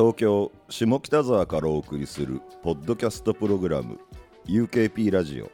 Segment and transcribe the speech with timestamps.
[0.00, 4.00] 東京下北沢からお送りするポッドキャストプログラム
[4.46, 5.50] UKP ラジオ。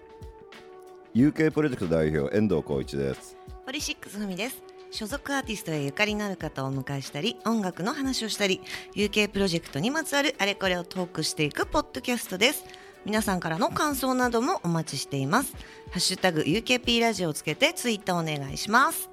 [1.17, 3.37] UK プロジェクト代表遠藤浩一です。
[3.65, 4.62] ポリシックスふみです。
[4.93, 8.61] 所属アーティストやゆかりのある方をお迎えしたり音楽の話をしたり
[8.95, 12.65] UK プロジェクトにまつわるあれこれをトークしていくポッドキャストです。
[13.05, 15.55] 皆さんからの感想などもお待ちしています。
[15.91, 19.11] ハッシュタグ UKP ラジオをつけてツイートお願いします。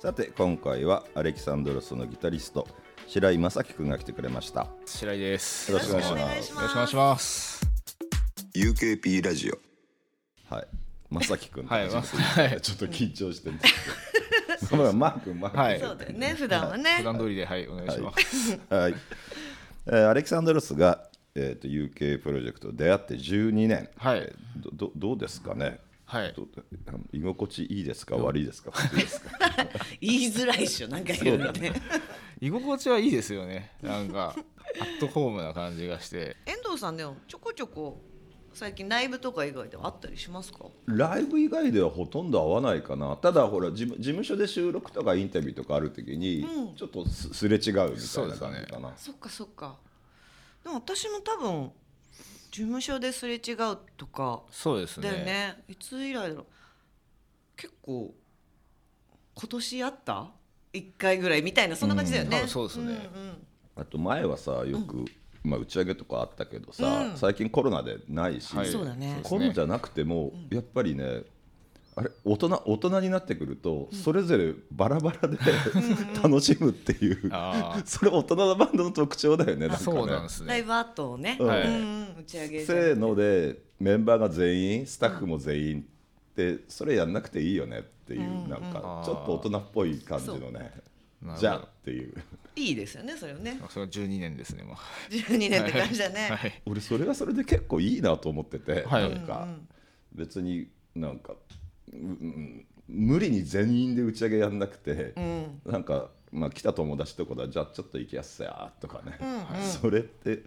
[0.00, 2.66] さて今回はアレキサンドロスのギタリスト
[3.08, 4.66] 白井正樹くんが来てくれました。
[4.86, 5.70] 白井です。
[5.70, 6.20] よろしくお願いします。
[6.20, 7.66] よろしくお願いしよろしくお願いします。
[8.54, 9.58] UKP ラジオ。
[10.54, 10.66] はい。
[11.10, 11.88] 正樹くんはい。
[11.88, 12.60] はい。
[12.60, 14.66] ちょっと緊張してるんですけど。
[14.66, 15.60] そのマー君マー君。
[15.62, 15.80] はい。
[15.80, 16.90] そうだよね普段はね。
[16.98, 18.58] 普段通りではいお願いします。
[18.68, 18.94] はい、
[19.86, 24.18] えーアレキサンドロスが、えー、と UK プロジェクト出会って12年、はい。
[24.20, 26.32] えーどどどうですかね、はい。
[26.34, 26.48] ど
[26.86, 28.16] あの居心地いいですか？
[28.16, 28.70] 悪いですか？
[28.72, 29.30] 普通ですか？
[30.00, 31.72] 言いづらいっしょなんか言うのね
[32.40, 33.72] 居心地はいいですよね。
[33.82, 34.34] なんか
[34.80, 36.36] アットホームな感じがして。
[36.46, 38.00] 遠藤さんでもちょこちょこ
[38.52, 40.66] 最近ライブとか以外ではあったりしますか？
[40.86, 43.16] ライブ以外ではほとんど合わないかな。
[43.16, 46.46] ただほら事務事務所で収録とかインタビューとかある時に、
[46.76, 49.76] ちょっとすすれ違うみたいな感じかな、そっかそっか。
[50.62, 51.72] でも私も多分
[52.52, 55.10] 事務所ですれ違うとかそうですね。
[55.10, 55.64] だよね。
[55.68, 56.46] いつ以来だろう。
[57.56, 58.14] 結構
[59.34, 60.30] 今年あった？
[60.74, 62.44] 一回ぐらいみたいなそんな感じだよね、うん。
[62.44, 62.98] あそうですねんん。
[63.76, 65.04] あと前はさよく、
[65.44, 68.66] まあ、打ち上げとかあったけどさ、最近コロナでないし、はい。
[68.66, 69.20] そうだね。
[69.22, 71.22] コロナじゃなくても、やっぱりね
[71.96, 75.38] あれ大人大人になってくると、それぞれバラバラで
[76.20, 79.84] 楽しむっていう、あそれ大人のバンドの特徴だよねなんかね。
[79.84, 80.48] そうなんですね。
[80.48, 81.68] ライブアートをね、はい。
[81.68, 85.86] うんうん打ち上げせーのでメンバーが全員スタッフも全員
[86.34, 90.72] ってそれやんなくていいよねっていう、なんかちょっと大人っぽい感じのね
[91.38, 92.14] じゃあっていう。
[92.56, 93.60] いいですよねそれをね。
[93.70, 94.62] それは12年ですね。
[94.62, 94.76] もう。
[95.12, 96.62] 12年って感じだね、はい。
[96.66, 99.10] 俺それはそれで結構いいなと思ってて、はい。
[99.10, 99.48] なんか
[100.12, 101.32] 別になんか、
[101.92, 105.14] ううん無理に全員で打ち上げやんなくて、
[105.64, 109.18] なんか、まあ、来た友達とかだじゃあちょっと行きやすさやとかね、
[109.80, 110.42] それって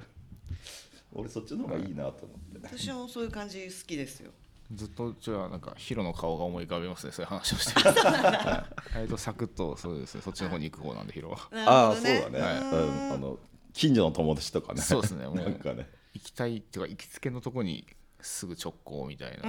[1.12, 4.32] 俺そっちの方がいいなと思って、私もそういう感じ好きですよ
[4.74, 7.14] ずっとうちはなんかヒロの顔が思い浮かべますね。
[7.14, 7.96] そういう話をしてる。
[8.94, 10.22] 割とサクッとそうですね。
[10.22, 11.38] そっちの方に行く方なんでヒロは。
[11.54, 12.76] ああそうなるほどねだね、う
[13.12, 13.40] ん、あの
[13.74, 17.86] 近所の友達とかねそうですねもうなんかね行きたいっていうか行きつけのとこに
[18.22, 19.48] すぐ直行みたいうな。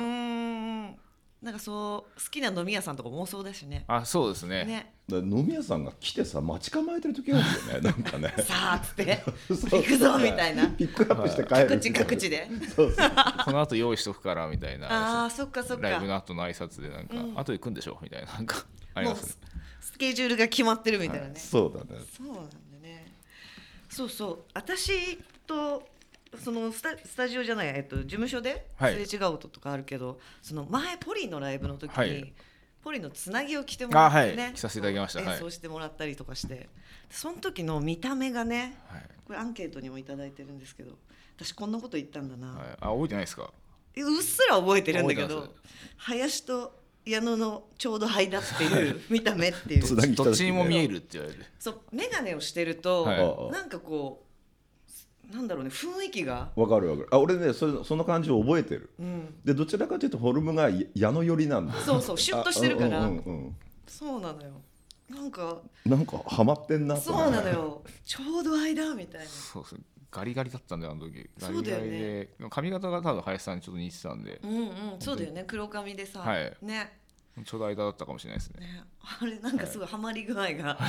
[1.42, 3.84] なんかそう好きな飲み屋さんとかも多そうだしね。
[3.86, 4.64] あそうですね。
[4.64, 4.94] ね。
[5.08, 8.34] だ飲み屋さんが来てさ待ち構えてる時あるよね なんかね。
[8.38, 9.22] さあっつって。
[9.48, 10.68] 行くぞみたいな。
[10.68, 12.48] ピックアップして帰る各地各地で。
[12.74, 13.10] そうそう。
[13.44, 14.88] この後用意しとくからみたいな。
[15.22, 19.38] ああそっかそっライブのか後の挨拶でなんか、後行くんでしょみたいななんかありもうます。
[19.40, 19.48] ね
[19.80, 21.34] スケジュールが決まってるみたいなね。
[21.36, 22.00] そうだね。
[22.16, 22.50] そうなんだ
[22.82, 23.12] ね。
[23.88, 24.38] そうそう。
[24.54, 25.88] 私と
[26.42, 28.94] そのスタスタジオじゃない、えっと、事務所ですはい。
[28.96, 32.32] れ違うこととかあるけど、その前ポリのライブの時に、はい。
[32.82, 34.54] ポリのつなぎを着てもらってね、あはい。
[34.54, 35.20] 着させていただきました。
[35.20, 35.38] 演はい。
[35.38, 36.68] 奏してもらったりとかして。
[37.10, 40.92] その時の見た目がねはい、これアンケートにも頂いただいてるんですけど
[41.36, 43.50] 私こんなこと言ったんだな、はい、あ覚えてないですか？
[43.96, 45.54] うっすら覚えてるんだけど
[45.96, 49.96] 林と矢野のちょうど間っていう見た目っていう。
[50.14, 53.52] どっちにも見えるって言われてそう眼鏡をしてると、はい。
[53.52, 54.27] なんかこう
[55.32, 57.08] なんだろうね雰囲気が、わかるわかる。
[57.10, 58.90] あ俺ねそれその感じを覚えてる。
[58.98, 61.74] うん、でどちらかというとフォルムが矢の寄りなんだ。
[61.74, 63.56] よそうそうシュッとしてるから、あうんうんうん。
[63.86, 64.52] そうなのよ。
[65.10, 67.82] なんかなんかハマってんなとそうなのよ。
[68.04, 69.26] ちょうど間みたいな。
[69.26, 69.76] そうです
[70.10, 71.28] ガリガリだったんだよあの時。
[71.38, 71.84] ガそうだよね。
[71.84, 74.40] リガリで、髪型が多分林さんにちょっと似てたんで。
[74.42, 74.70] うんうん。
[75.00, 75.44] そうだよね。
[75.46, 76.56] 黒髪でさ、はい。
[76.62, 76.98] ね
[77.44, 78.60] ちょうど間だったかもしれないですね。
[78.66, 78.84] ね。
[79.20, 80.80] あれなんかすごいハマり具合が、ああ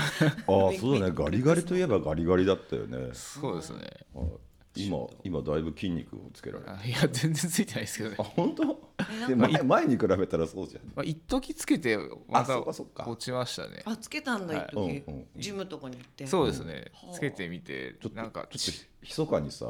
[0.79, 3.09] そうだねガリガリといえばガリガリだったよね。
[3.13, 3.89] そうですね。
[4.13, 4.27] はい。
[4.75, 8.15] 今今だいぶ筋肉をつけられるあいや全然ついてないですけどね。
[8.19, 8.89] あ本当？
[9.23, 10.83] えで前前に比べたらそうじゃん。
[10.95, 11.97] まあ一時つけて
[12.27, 13.09] まあたそうかそうか。
[13.09, 13.81] 落ちましたね。
[13.85, 15.27] あつけたんだ一時、はいうんうん。
[15.37, 16.27] ジムとかに行って。
[16.27, 16.91] そうですね。
[16.93, 17.13] はあ。
[17.13, 19.65] つけてみてちょっとなんかちょっと密かにさ、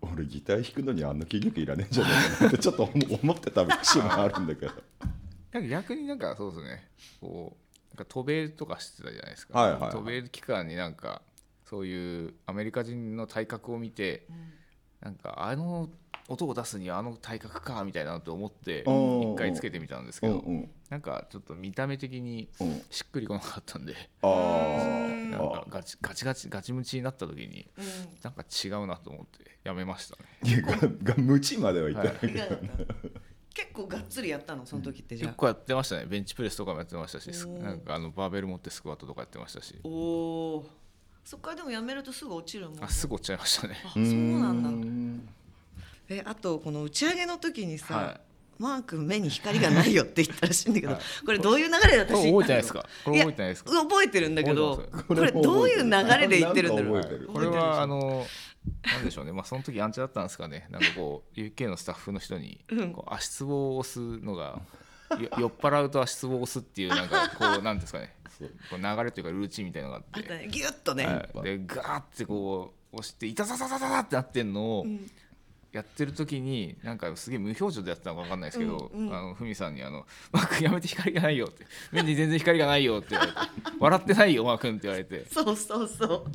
[0.00, 2.92] 俺ギター弾くのにあんな筋肉いらねえんじゃないかなってちょっと思
[3.22, 4.72] 思ってた節もあるんだけど
[5.52, 6.88] なんか逆になんかそうですね。
[7.20, 9.90] こうなんか渡米とかしてたじゃないですか、はいはいはい。
[9.92, 11.22] 渡米期間になんか
[11.64, 14.26] そういうアメリカ人の体格を見て、
[15.00, 15.88] なんかあの
[16.28, 19.32] 音を出すにはあの体格かみたいなと思ってうん。
[19.32, 20.70] 一回つけてみたんですけど、うんうん。
[20.90, 22.82] なんかちょっと見た目的にうん。
[22.90, 24.26] しっくりこなかったんで、あ
[25.30, 27.84] なんあかガチガチガチガチムチになった時にうん。
[28.22, 30.28] なんか違うなと思ってやめましたね。
[30.44, 32.64] いやがが無知までは言ってないいかがだった
[33.58, 36.06] 結構がっつりやったのその時ってじゃあ、結構やってましたね。
[36.06, 39.74] ベンチプレスとかもやってましたしなんかあのバーベル持ってスクワットとかやってましたし。
[39.82, 40.66] おお
[41.24, 42.82] そこからでもやめるとすぐ落ちるもんね。
[42.84, 43.76] あすぐ落ちちゃいましたね。
[43.84, 44.68] あそうなんだ。
[44.70, 45.28] ん。
[46.08, 48.20] えあとこの打ち上げの時にさ、はい。
[48.58, 51.02] マー君目に光がないよって言ったらしいんだけど、はい。
[51.24, 52.86] これどういう流れで私これ覚えてないですか？
[53.04, 53.70] これ覚えてないですか？
[53.70, 57.26] 覚えてるんだけどこれどういう流れで言ってるんだろう？
[57.32, 58.26] これはあの
[58.82, 59.32] なんでしょうね。
[59.32, 60.66] まあその時アンチだったんですかね。
[60.70, 62.64] なんかこう UK のスタッフの人に
[63.06, 64.60] 足つぼを押すのが
[65.18, 68.14] よ 酔っ払うと足つぼを押すっていうなんかこうなんですかね。
[68.70, 70.32] こう流れというかルーチンみたいなのがあって。
[70.32, 70.48] あったね。
[70.48, 75.10] ギュッとね、はい、でガーってこう押して「いたたたたたた」ってなってんのをん。
[75.70, 79.14] やってる時になんかすげえ無表情でやってたのか分かんないですけど、うんうん。
[79.14, 83.38] あのふみさんにあの「マー君やめて光がないよ」って「目に全然光がないよ」って言われて
[83.78, 85.26] 「笑ってないよマー君」って言われて。
[85.30, 86.32] そうそうそう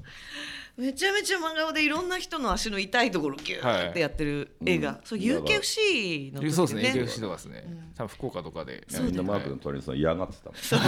[0.75, 4.97] めちゃめちゃ真顔でいろんな人の足の痛いところギューってやってる映画、うん。
[5.03, 7.63] そう UKFC の時そうですねね AKFC とかですね、
[7.95, 8.83] 多分福岡とかで。
[9.01, 10.55] みんなマークの鳥にさん嫌がってたもん。
[10.55, 10.79] そう。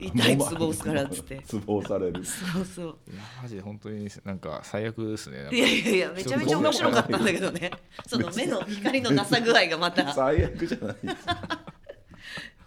[0.00, 1.42] 痛いツボ押すからっつって。
[1.44, 2.24] ツボ押される。
[2.24, 2.86] そうそう。
[3.10, 5.48] いやマジで本当になんか最悪ですね。
[5.50, 7.72] いやいやいやめちゃめちゃ面白かったんだけどね。
[8.06, 10.12] その目の光のなさ具合がまた。
[10.14, 11.60] 最悪じゃないですか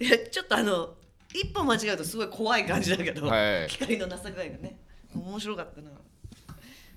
[0.01, 0.95] いやちょっとあの
[1.33, 3.69] 一歩間違うとすごい怖い感じだけど、はい。
[3.69, 4.81] 光のなさ具合がね。
[5.15, 5.91] 面白かったな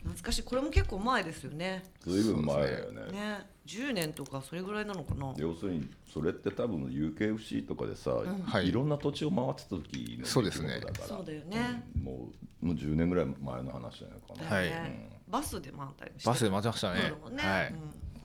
[0.04, 0.42] 懐かしい。
[0.42, 1.82] これも結構前ですよね。
[2.00, 3.12] ずいぶん前だよね。
[3.12, 3.46] ね。
[3.66, 5.32] 10年とかそれぐらいなのかな。
[5.38, 8.68] 要するにそれって多分 UKFC とかでさ、はい。
[8.68, 10.80] い、ろんな土地を回ってた時のそうですね。
[11.08, 12.02] そうだよね、うん。
[12.02, 12.28] も
[12.62, 16.28] うもう10年ぐらい前の話じゃないかな、はいだよねバスで回ったりもして。
[16.28, 16.94] バスで待ってましたね。
[16.94, 17.78] ね、はい、うん、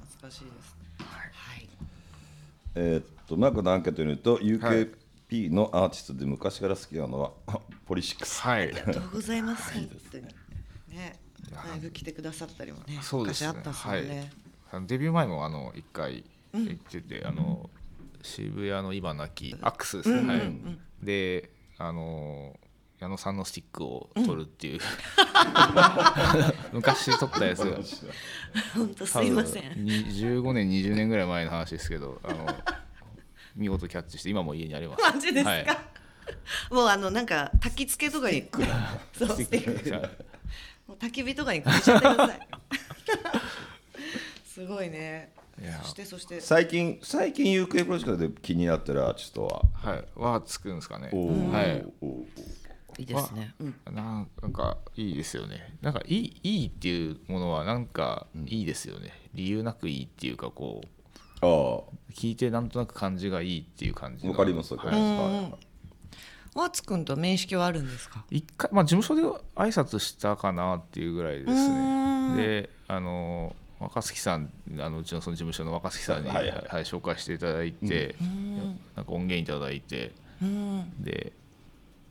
[0.05, 0.77] 懐かしいです。
[0.99, 1.23] は
[1.57, 1.69] い、
[2.75, 8.41] えーっとマークのアンケートによると UKP のアーティストで昔から好きなのはあ ポリシックス。
[8.41, 8.63] はい。
[8.63, 9.73] ありがとうございます。
[9.73, 10.38] 本当にね
[11.51, 13.47] ライブ来てくださったりもねそうですね。
[13.49, 14.31] 昔あったっすもんね、
[14.71, 14.87] はい。
[14.87, 16.23] デビュー前もあの一回
[16.53, 17.69] 行ってて、あの
[18.21, 20.51] 渋谷の今なきアックスですね、はい。
[21.01, 22.57] であの
[22.99, 24.79] 矢野さんのスティックを取るっていう、
[26.73, 27.59] 昔取ったやつ。
[27.59, 27.77] が
[28.75, 29.63] 本当すいません。
[29.63, 32.45] 多分に15年20年ぐらい前の話ですけどあの
[33.55, 35.01] 見事キャッチして今も家にあります。
[35.01, 35.65] マジですか、はい。
[36.71, 38.41] もうあのなんか焚き付けとかに
[39.13, 39.91] スティック。
[39.91, 40.09] はい
[40.89, 42.39] もう焚き火とかにかけちゃってください。
[44.43, 45.31] すごいね。
[45.83, 46.41] そしてそして。
[46.41, 49.61] 最近最近 UK プロジェクトで気になってるアーティストは？
[49.75, 50.05] はい。
[50.15, 51.11] はつくんですかね。
[51.11, 51.85] はい。
[52.97, 55.77] いいですね、うん、なんかいいですよね。
[55.81, 60.87] なんかいいいいっていうものはなんかいいですよね、理由なくいいっていうかこう
[61.41, 61.83] あ
[62.13, 65.68] 聞いてなんとなく感じがいいっていう感じわかりますわかりはいます、はい
[66.59, 68.23] ワーツくんと面識はあるんですか？
[68.29, 69.21] 一回、まあ、事務所で
[69.55, 72.35] 挨拶したかなっていうぐらいですね。
[72.35, 76.65] であの若槻さんあのうちのその事務所の若槻さんに、はいはい。
[76.67, 78.15] はい紹介していただいて、
[78.95, 80.11] なんか音源いただいて
[80.41, 81.03] うん。
[81.03, 81.31] で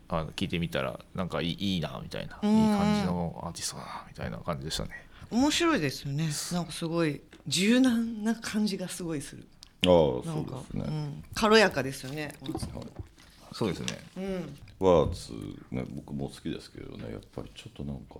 [0.08, 2.50] あの聞いてみたらなんかいいいいなみたいな、うん。
[2.50, 4.90] いい感じのアーティストだなみたいな感じでしたね。
[5.30, 6.30] 面白いですよね。
[6.52, 9.46] なんかすごい柔軟な感じがすごいする。
[9.86, 12.34] ああそうですね、うん、軽やかですよね
[13.52, 13.98] そうですね。
[14.16, 14.58] うん。
[14.78, 15.32] ワーツ
[15.70, 18.16] ね僕も好きですけどねやっぱりちょっとなんか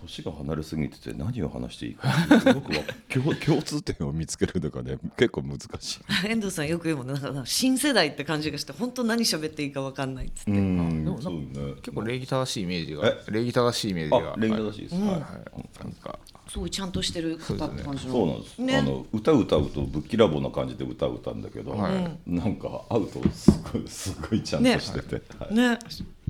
[0.00, 2.08] 年が離れすぎてて何を話していいか。
[2.54, 6.00] 僕は共共通点を見つけるのがね結構難しい。
[6.28, 7.14] 遠藤さんよく言うもんね。
[7.14, 11.04] なんか新世代って感じがして本当何喋っていいか分かんないっつって、ん。
[11.04, 11.74] でもそうね。
[11.82, 13.24] 結構礼儀正しいイメージがえ？
[13.30, 14.32] 礼儀正しいイメージが。
[14.32, 15.04] あ礼儀正しいです、はい。
[15.04, 15.84] はい。
[15.84, 16.18] なんか。
[16.48, 18.12] すごいちゃんとしてる方って感じの。
[18.12, 18.76] そうなんです、ね。
[18.76, 22.30] あの歌歌うとぶっきらぼうな感じで歌う歌うんだけど、はい。
[22.30, 25.54] なんか会うとすごいすごいちゃんとしてて、はい。
[25.54, 25.78] ね。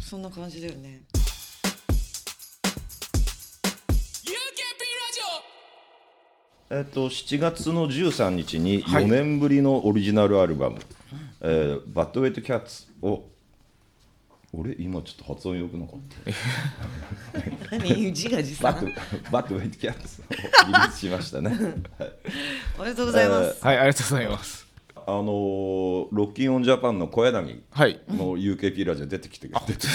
[0.01, 1.03] そんな感じだよね
[6.71, 9.05] えっと7月の13日にはい。
[9.05, 10.79] 4年ぶりのオリジナルアルバム
[11.41, 13.25] 「えーバッドウェイトキャッツ」を
[14.53, 16.01] 俺今ちょっと発音よくなかっ
[17.71, 17.77] た？
[17.77, 18.07] 何？
[18.07, 18.95] 自画自バッ賛
[19.25, 22.13] ドバッドウェイトキャッツをリリースしましたね、はい。
[22.81, 24.67] おめでとうございます、はいありがとうございます。
[25.09, 28.01] あのーロッキンオンジャパンの小柳はい。
[28.09, 29.87] の UKP ラジオ出てきてくれてて、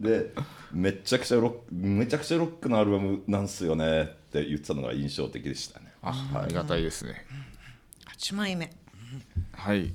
[0.00, 0.34] で
[0.72, 5.92] めちゃくちゃロックめちゃくちゃロックのアルバムなんすよねって言ってたのが印象的でしたね。
[6.02, 7.26] あありがたいですね。
[8.16, 8.70] 8枚目。
[9.52, 9.92] はい。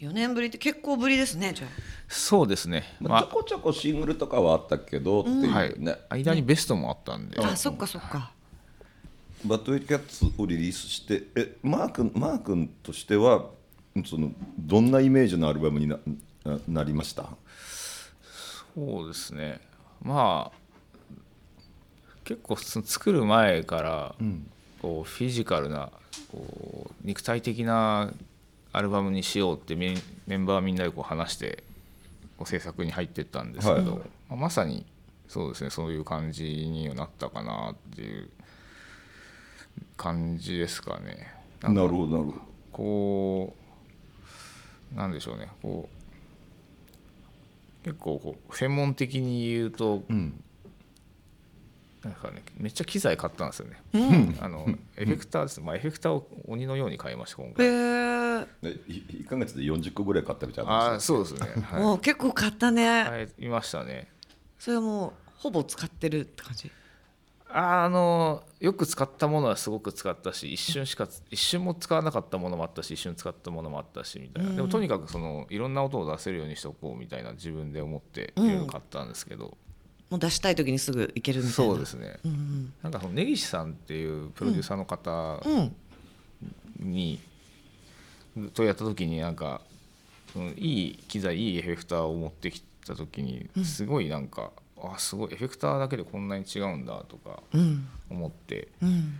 [0.00, 1.68] 4年ぶりって結構ぶりですねじゃ
[2.08, 2.82] そうですね。
[3.00, 5.74] まあ、ちょまこちょこシングルとかはあったけどっていうあはい。
[5.78, 7.38] ね、間にベストもあったんで。
[7.40, 8.32] あ、あそっかそっか。
[9.44, 13.46] バッドウェイトキャッツをリリースしてえマー君マー君としては
[14.04, 15.98] そのどんなイメージのアルバムにな
[16.44, 17.28] ななりました？
[18.74, 19.60] そうですね。
[20.02, 20.61] まあ
[22.24, 24.14] 結構その作る前から
[24.80, 25.90] こうフィジカルな
[26.30, 28.12] こう肉体的な
[28.72, 31.62] アルバムにしようってメンメンバーみんなでこう話して
[32.38, 34.00] こう制作に入ってったんですけど、はい。
[34.00, 34.86] まあまさに
[35.28, 38.30] そうですねそういう感じにはなったかなっていう
[39.96, 41.34] 感じですかね。
[41.62, 42.40] なるほどなるほど。
[42.72, 43.56] こ
[44.94, 45.88] うなんでしょうねこ
[47.82, 50.42] う結構こう専門的に言うと、うん
[52.02, 54.66] なんかねめっちゃ機材買ったんですよね、あの
[54.96, 57.66] エフェクターです、まあ、エフェクターを鬼のように買いました今へ回。
[57.66, 61.62] ええい1か月で40個ぐらい買ったみたいあなあそうですね。
[61.62, 64.08] はもう結構買ったね、い、はい、いましたね。
[64.58, 66.70] それはもうほぼ使ってるって感じ？
[67.54, 79.58] あのよく使ったものはすごく使ったし一瞬しか一瞬も使わなかったものもあったし一瞬使ったものもあったしみたいな、でもとにかくそのいろんな音を出せるようにしておこうみたいな自分で思っていろいろ買ったんですけど、
[80.12, 81.72] もう出したい時にすぐ行けるみたいな。
[81.72, 85.74] そうですね、うんなんかその根岸さんっていうプロデューサーの方うん。
[86.82, 86.90] うん。
[86.92, 87.18] に、
[88.52, 89.62] とやった時になんか、
[90.36, 97.88] うん、いい機材いいエフェクターを持ってきた時にすごいなんか、あすごいエフェクターだけでこんなに違うんだとかうん。
[98.10, 98.68] 思って。
[98.82, 99.18] うん。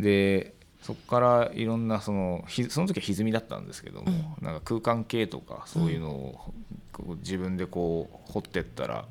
[0.00, 6.54] でそこからいろんなそのひその時は歪みだったんですけども、なんか空間系とかそういうのを
[6.92, 9.06] こう自分でこう掘ってったら、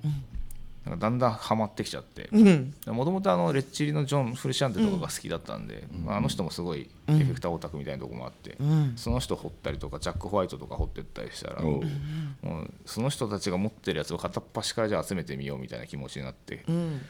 [0.85, 2.29] なんかだんだんハマってきちゃって。
[2.33, 2.73] うん。
[2.87, 8.93] もともとあのレッチリのジョン・フルシャンテとかが好きだったんで、まあ、あの人もすごいエフェクターオタクみたいなとこもあって、うん。
[8.97, 11.83] その人掘ったりとかジャック・ホワイトとか掘ってったりしたらおう
[12.41, 16.63] もうその人たちが持ってるやつを片っ端からじゃあ集めてみようみたいな気持ちになって。
[16.67, 17.01] うん。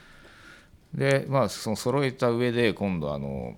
[0.93, 3.55] でまあその揃えた上で今度あの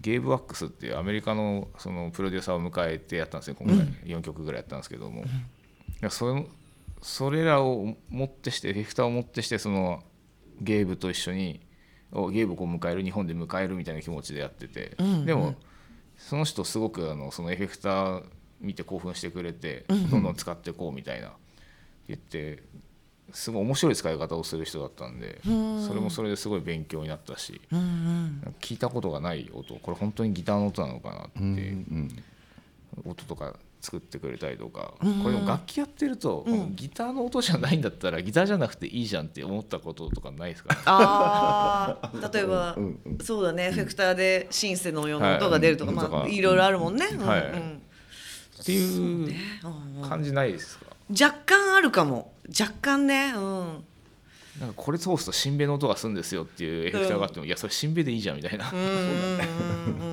[0.00, 3.56] ゲーブ・ワックスっていうアメリカのそのプロデューサーを迎えてやったんですよ。
[3.58, 5.24] 今回4曲ぐらいやったんですけども、い
[6.00, 6.46] やそれ
[7.02, 10.02] それらをもってしてエフェクターをもってしてその
[10.60, 11.60] ゲーブと一緒に
[12.12, 15.54] おゲーブをこう迎える日本で迎えるみたいな気持ちでやってて、でも
[16.16, 18.22] その人すごくあのそのエフェクター
[18.60, 21.32] 見て興奮してくれて、どんどん使っていこうみたいな
[22.06, 22.62] 言って
[23.32, 28.40] すごい面白い使い方をする人だったんで、それもそれですごい勉強になったし、うんうん。
[28.42, 32.08] なんか聞いたことがない音これ本当にギターの音なのかなって、うん。
[33.06, 36.46] 音とか作ってくれたりとか、これでも楽器やってると、
[36.76, 43.18] ギターの音じゃないんだったらギターじゃなくていいじゃんって思ったこととかないですか、ああ 例えばうんうん。
[43.18, 46.10] そうだねエフェクターでシンセのような音が出るとかはい。
[46.10, 47.06] まあいろいろあるもんね。
[47.10, 47.26] うん。
[47.26, 47.82] はいうん。
[48.60, 50.86] っていううんうん感じないですか？
[51.10, 52.32] 若干あるかも。
[52.48, 53.32] 若干ね。
[53.34, 53.84] うん。
[54.60, 58.78] なんかこれ通すとしんべの音がするんですよっていうエフェクターがあっても、いやそれしんべでいいじゃんみたいな、うん。
[58.78, 58.98] うんうんう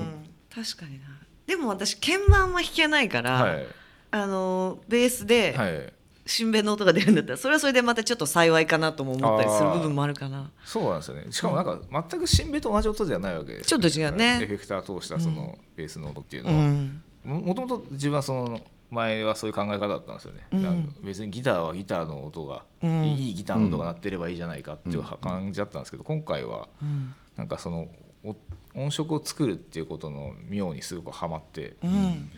[0.02, 0.26] ん。
[0.52, 1.06] 確かにな
[1.50, 3.66] でも私鍵盤は弾けないから、はい。
[4.12, 5.92] あのベースではい。
[6.26, 10.52] しんべの音が出るんだったらそれはそれでまたちょっと幸いかなとも思ったりする部分もあるかな。
[10.64, 11.24] そうなんですよね。
[11.30, 14.38] しかもなんか全くしんべと同じ音じゃないわけですちょっと違うね。
[14.40, 17.02] エフェクター通したそのベースの音っていうのうは、ん。
[17.24, 18.60] ももともと自分はその
[18.92, 20.94] 前はそういう考え方だったんですよね、うん。
[21.02, 23.06] 別にギターはギターの音が、うん。
[23.06, 27.12] いいギターの音が鳴ってればいいじゃないかっていう感じだったんですけど今回はうん。
[27.36, 27.88] なんかその
[28.22, 28.36] お
[28.74, 32.30] 音色を作るっていうことの妙にすごくハマって、うん。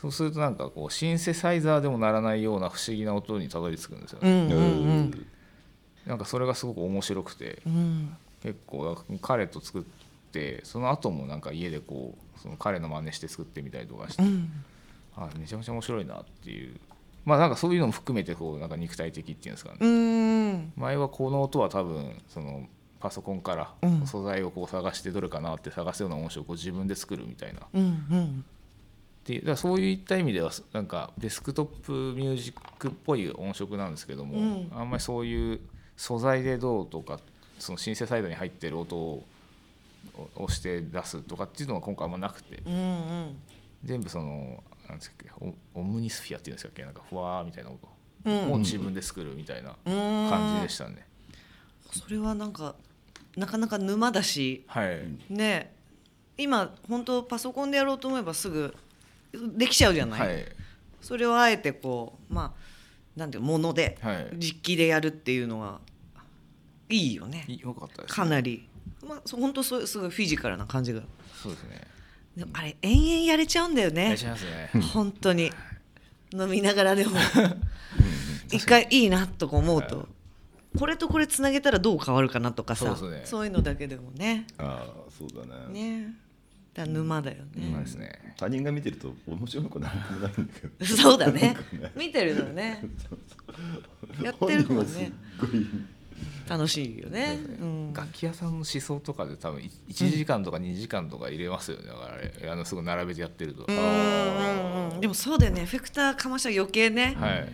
[0.00, 4.60] そうするとなんかこうシンセサイザーでもならないような不思議な音にたどり着くんですよね、うんうんう
[5.00, 5.26] ん。
[6.06, 7.62] なんかそれがすごく面白くて。
[7.66, 8.16] うん。
[8.40, 9.82] 結構彼と作っ
[10.30, 14.50] てその後もなんか家でこうその彼の真似して作ってみたりとかして、うん。
[15.16, 16.76] あめちゃめちゃ面白いなっていう。
[17.24, 20.72] まあなんかそういうのも含めてこうなんか肉体的っていうんですかね、うん。
[20.76, 22.68] 前はこの音は多分その
[23.00, 24.06] パソコンからうん。
[24.06, 27.60] 素材をこう探してどれかなって探すような音色をこう自分で作るみたいな。
[27.72, 27.86] うんう
[28.16, 28.44] ん。
[29.24, 34.72] でだからそういった意味ではなんかデスクトップミュージックっぽい音色なんですけども、うん。
[34.72, 35.60] あんまりそういう
[35.96, 37.20] 素材でどうとか
[37.58, 39.24] そのシンセサイドに入ってる音を
[40.36, 42.62] 押して出すとかっていうのは今回あんまなくて。
[42.64, 42.76] うんう
[43.26, 43.36] ん。
[43.84, 46.82] 全部そのなんですかオオムニスフィアっていうんですかっけ？
[46.82, 48.44] なんかふわーみたいなうん。
[48.46, 50.30] 音を自分で作るみたいなうん。
[50.30, 51.06] 感じでしたね。
[51.92, 52.74] それはなんか
[53.38, 55.72] なかなか沼だしはい、ね
[56.36, 58.74] 今本当パソコンでやろうと思えばすぐ
[59.32, 60.46] できちゃうじゃない、はい。
[61.00, 64.28] それをあえてこうまあなんていうのものではい。
[64.34, 65.80] 実機でやるっていうのは
[66.88, 67.44] いいよね。
[67.48, 68.68] いよかったです、かなり、
[69.06, 71.02] まあ、本当そうすごいフィジカルな感じが。
[71.42, 71.80] そうですね。
[72.36, 74.16] でもあれ延々やれちゃうんだよね。
[74.16, 74.70] しゃいますね。
[74.92, 75.50] 本当に。
[76.32, 77.16] 飲みながらでも。
[78.52, 80.08] 一回いいなとか思うと
[80.78, 83.24] これとこれつなげたらどう変わるかなとかさそうね。
[83.46, 84.46] いうのだけでもね。
[84.58, 86.04] ああそうだね。
[86.04, 86.14] ね。
[86.74, 88.34] だ沼だよね、そうですね。
[88.36, 90.86] 他人が見てると面白くなくなるんだけど。
[90.86, 91.56] そうだね。
[91.96, 92.84] 見てるのね。
[94.22, 95.12] やってるもんね
[96.48, 101.88] 楽しいよね、うん、楽器屋さんの思想とかで多分1時間とか2時間とか入れますよね。
[101.88, 102.08] だか
[102.42, 105.62] らあのすごい並べてやってると、でもそうだよね。
[105.62, 107.48] エフェクターかましたら余計ね、はい。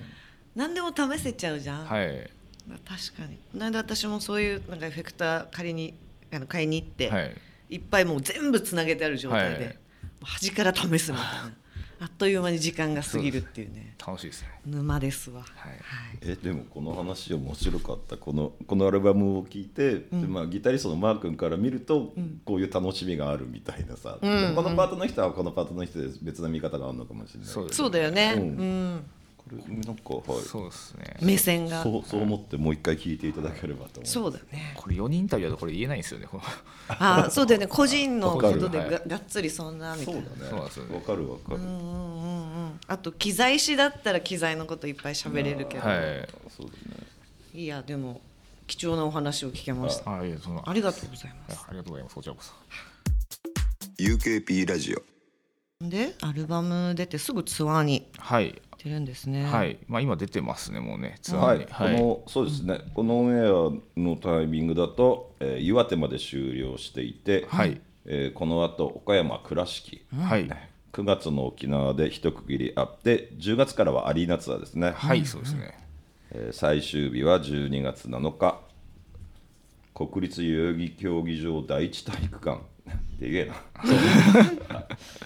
[0.54, 2.30] 何でも試せちゃうじゃん、はい
[2.68, 3.36] 確かに。
[3.52, 5.94] この間私もそういうなんかエフェクター借りに
[6.32, 7.36] あの買いに行って、はい。
[7.70, 9.64] い、っぱいもう全部つなげてある状態で、はい。
[9.64, 9.72] も
[10.22, 11.52] う端から試すみたいな。
[12.00, 13.94] あっという間に時間が過ぎるっていうね。
[14.04, 14.48] 楽しいですね。
[14.66, 15.72] 沼ですわ、はい。
[16.22, 18.16] えでもこの話面白かった。
[18.16, 22.12] このこのアルバムを聴いて、でまあ、ギタリストのマー君から見ると、
[22.44, 23.96] こういう楽しみがあるみたいな。
[23.96, 27.48] さ、でもこのパートの人はこのパートの人で別な見方があるのかもしれない。
[27.48, 28.94] そうだよね、ううん。
[28.96, 29.04] んこ
[29.50, 30.42] れなんかはい。
[30.42, 31.16] そうですね。
[31.20, 31.82] 目線が。
[31.82, 34.12] そうそう思ってもう一回聞いていただければと思います。
[34.12, 34.74] そうだね。
[34.76, 36.26] これ4人インタビューだとこれ言えないんですよね。
[36.26, 36.42] この
[36.88, 37.66] あそうだよね。
[37.66, 40.50] 個人のことでががっつりそんなみたそいうなだね。
[40.50, 40.94] そうなんですよね。
[40.96, 46.28] わかるわかる、うんうんうんあと機材師だったら機材のこといっぱい喋れるけど、はい。
[46.48, 47.06] そうだね。
[47.54, 48.20] いやでも
[48.66, 50.18] 貴重なお話を聞けました。
[50.18, 51.64] あいやそのありがとうございます。
[51.68, 52.14] ありがとうございます。
[52.14, 52.52] こちらこそ。
[53.98, 55.02] UKP ラジオ。
[55.80, 58.08] でアルバム出てすぐツアーに。
[58.18, 59.44] はい出るんですね。
[59.46, 59.78] はい。
[59.88, 67.80] まあ今出てますねもうねツアはい、ーにこのそうですね、このオンエアのタイミングだと、えー岩手まで終了していて、はい。
[68.04, 70.48] えーこの後岡山倉敷、はい。
[70.92, 75.78] 9月の沖縄で一区切りあって10月からはアリーナツアーですね、はいそうですね。
[76.30, 78.60] えー最終日は12月7日。
[79.94, 82.60] 国立代々木競技場第一体育館
[83.18, 83.54] でげえな。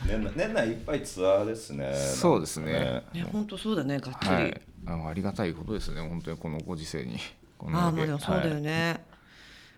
[0.07, 1.93] 年内年内いっぱいツアーですね。
[1.95, 3.03] そうですね。
[3.13, 3.27] ね。
[3.33, 4.61] 本当そうだねがっつり、はい。
[4.87, 7.19] あのありがたいことですね本当にこのご時世に。
[7.61, 8.63] ああまあでもそうだよはい。
[8.63, 9.05] ね、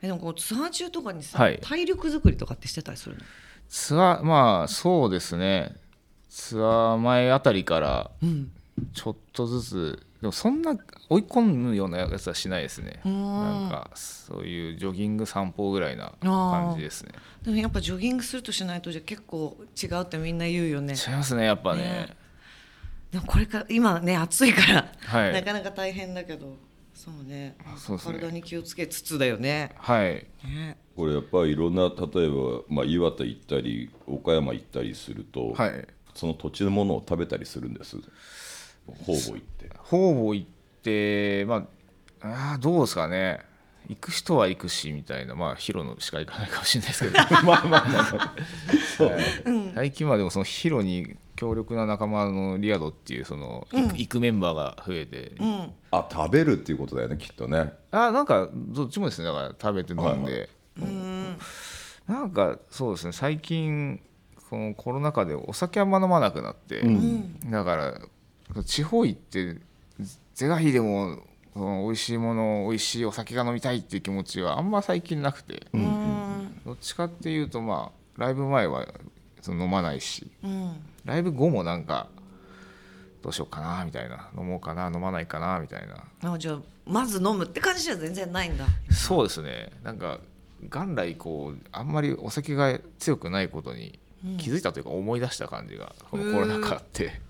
[0.02, 1.58] えでもこうツアー中とかにさ、はい。
[1.62, 3.22] 体力作りとかってしてたりするの？
[3.68, 5.76] ツアーまあそうですね。
[6.28, 8.10] ツアー前あたりから
[8.92, 10.76] ちょっとずつでもそんな
[11.08, 13.00] 追い込むようなやつはしないですね。
[13.04, 17.12] なんかそういうジョギング散歩ぐらいな感じですね。
[17.42, 20.94] でもやっぱジョギングするとしないとじゃ結構違うってみんな言うよね。
[20.94, 21.82] 違いますねやっぱね。
[21.82, 22.16] ね。
[23.10, 25.32] でもこれから今ね暑いから、はい。
[25.32, 26.56] なかなか大変だけど。
[26.94, 27.56] そうね。
[27.78, 28.02] そうね。
[28.02, 29.74] 体に気をつけつつだよね。
[29.78, 30.26] はい。
[30.44, 30.76] ね。
[30.94, 35.88] これやっぱりいろんな例えば、まあ、岩手行ったり岡山行ったりすると、はい。
[36.14, 37.96] その土地のものを食べたりするんです
[39.04, 39.70] 方々行って。
[39.76, 40.46] 方々行っ
[40.82, 43.40] てまああーどうですかね。
[43.88, 45.34] 行く人は行くしみたいな。
[45.34, 47.18] まあヒロのしか行かないかもしれないですけど。
[47.44, 48.34] まあまあまあ
[48.96, 49.12] そう
[49.74, 55.72] 最近はでもそのヒロに強力な仲間のリアドっていうその、行くメンバーが増えて、うん。
[55.90, 57.72] あ食べるっていうことだよねきっとね。
[57.90, 59.24] あなんかどっちもですね。
[59.26, 61.38] だから食べて飲んで、うん。
[62.06, 63.12] なんかそうですね。
[63.12, 64.00] 最近
[64.50, 66.82] このコロナ禍でお酒あんま飲まなくなって、
[67.46, 68.00] だから
[68.64, 69.56] 地方行って
[70.34, 76.60] 是が非でもその美味しいもの美味しいお酒が飲みたいっていう気持ちはあんま最近なくて、うん。
[76.64, 78.86] どっちかっていうとまあライブ前は
[79.40, 80.30] その飲まないし。
[80.42, 80.76] うん。
[81.04, 82.08] ライブ後もなんか
[83.22, 85.86] どうしようかなみたいな飲もうかな飲まないかなみたい
[86.22, 86.32] な。
[86.32, 88.66] あじゃあまず飲むって感じじゃ全然ないんだ。
[88.90, 89.70] そうですね。
[89.82, 90.20] なんか
[90.68, 93.98] 元来こうあんまりお酒が強くないことに
[94.38, 97.20] 気づいたというか思い出した感じがこのコロナ禍あって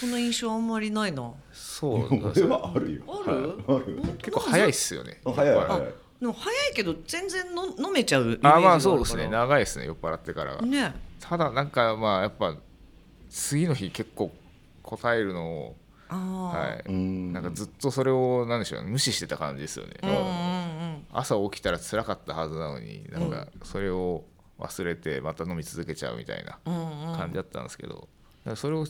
[0.00, 1.32] その印象あんまりないな。
[1.52, 3.02] そう俺はあるよ。
[3.06, 4.02] ある、ある？
[4.18, 5.20] 結構早いっすよね。
[5.24, 5.54] 早い。
[5.54, 9.28] 早いでも早いけど全然の飲めちゃうイメージあまあがるからそうですね。
[9.28, 10.56] 長いですね酔っ払ってから。
[10.56, 10.94] がね。
[11.20, 12.56] ただなんかまあやっぱ
[13.30, 14.32] 次の日結構
[14.82, 15.76] 答えるのを
[16.08, 16.82] ああ、はい。
[16.88, 17.32] うん。
[17.32, 21.06] なんかずっとそれをなんでしょう無視してた感じですよね、うんうんうん。
[21.12, 24.24] 朝起きたら辛かったはずなのになんかそれを
[24.58, 27.16] 忘れてまた飲み続けちゃうみたいなうんうん。
[27.16, 28.08] 感じだったんですけど、だか
[28.44, 28.86] らそれを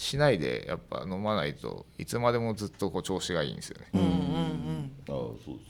[0.00, 3.86] しないでやっぱ飲まないといつまでもずっとこう調子がいいんですよね。
[3.92, 5.60] うんうんああそうですね。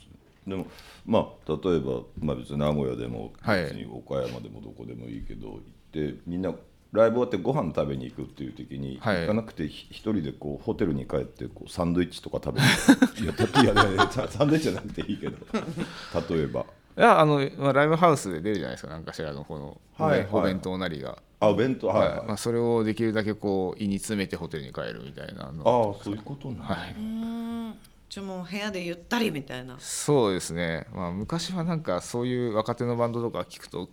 [0.47, 0.67] でも
[1.05, 3.65] まあ例えば、まあ、別に名古屋でもはい。
[3.65, 5.61] 別に岡山でもどこでもいいけど、行っ
[5.93, 6.55] てみんな
[6.93, 9.21] ライブ終わってご飯食べに行くっていう時に、はい。
[9.23, 12.67] 行かなくてひ一人でこうホテルに帰ってこうサンドイッチとか食べる
[13.25, 15.37] いやたいやいやササンドイッチじゃなくていいけど
[16.37, 16.65] 例えば。
[16.97, 20.29] いやあの、まあ、ライブハウスで出るじゃないですか何かしらのこのお,、はいはい。
[20.33, 22.19] お弁当なりが、あお弁当はい、はい。
[22.19, 22.27] はい。
[22.29, 25.97] まあ、それをできるだけこう胃に詰めてホテルに帰るみたいなの。
[25.97, 27.75] ああそういうことなんだ、はい、うん。
[28.09, 29.77] じゃあもう部屋でゆったりみたいな。
[29.79, 33.89] そうですね、まあ、昔はなんかそういう若手のバンドとか聞くと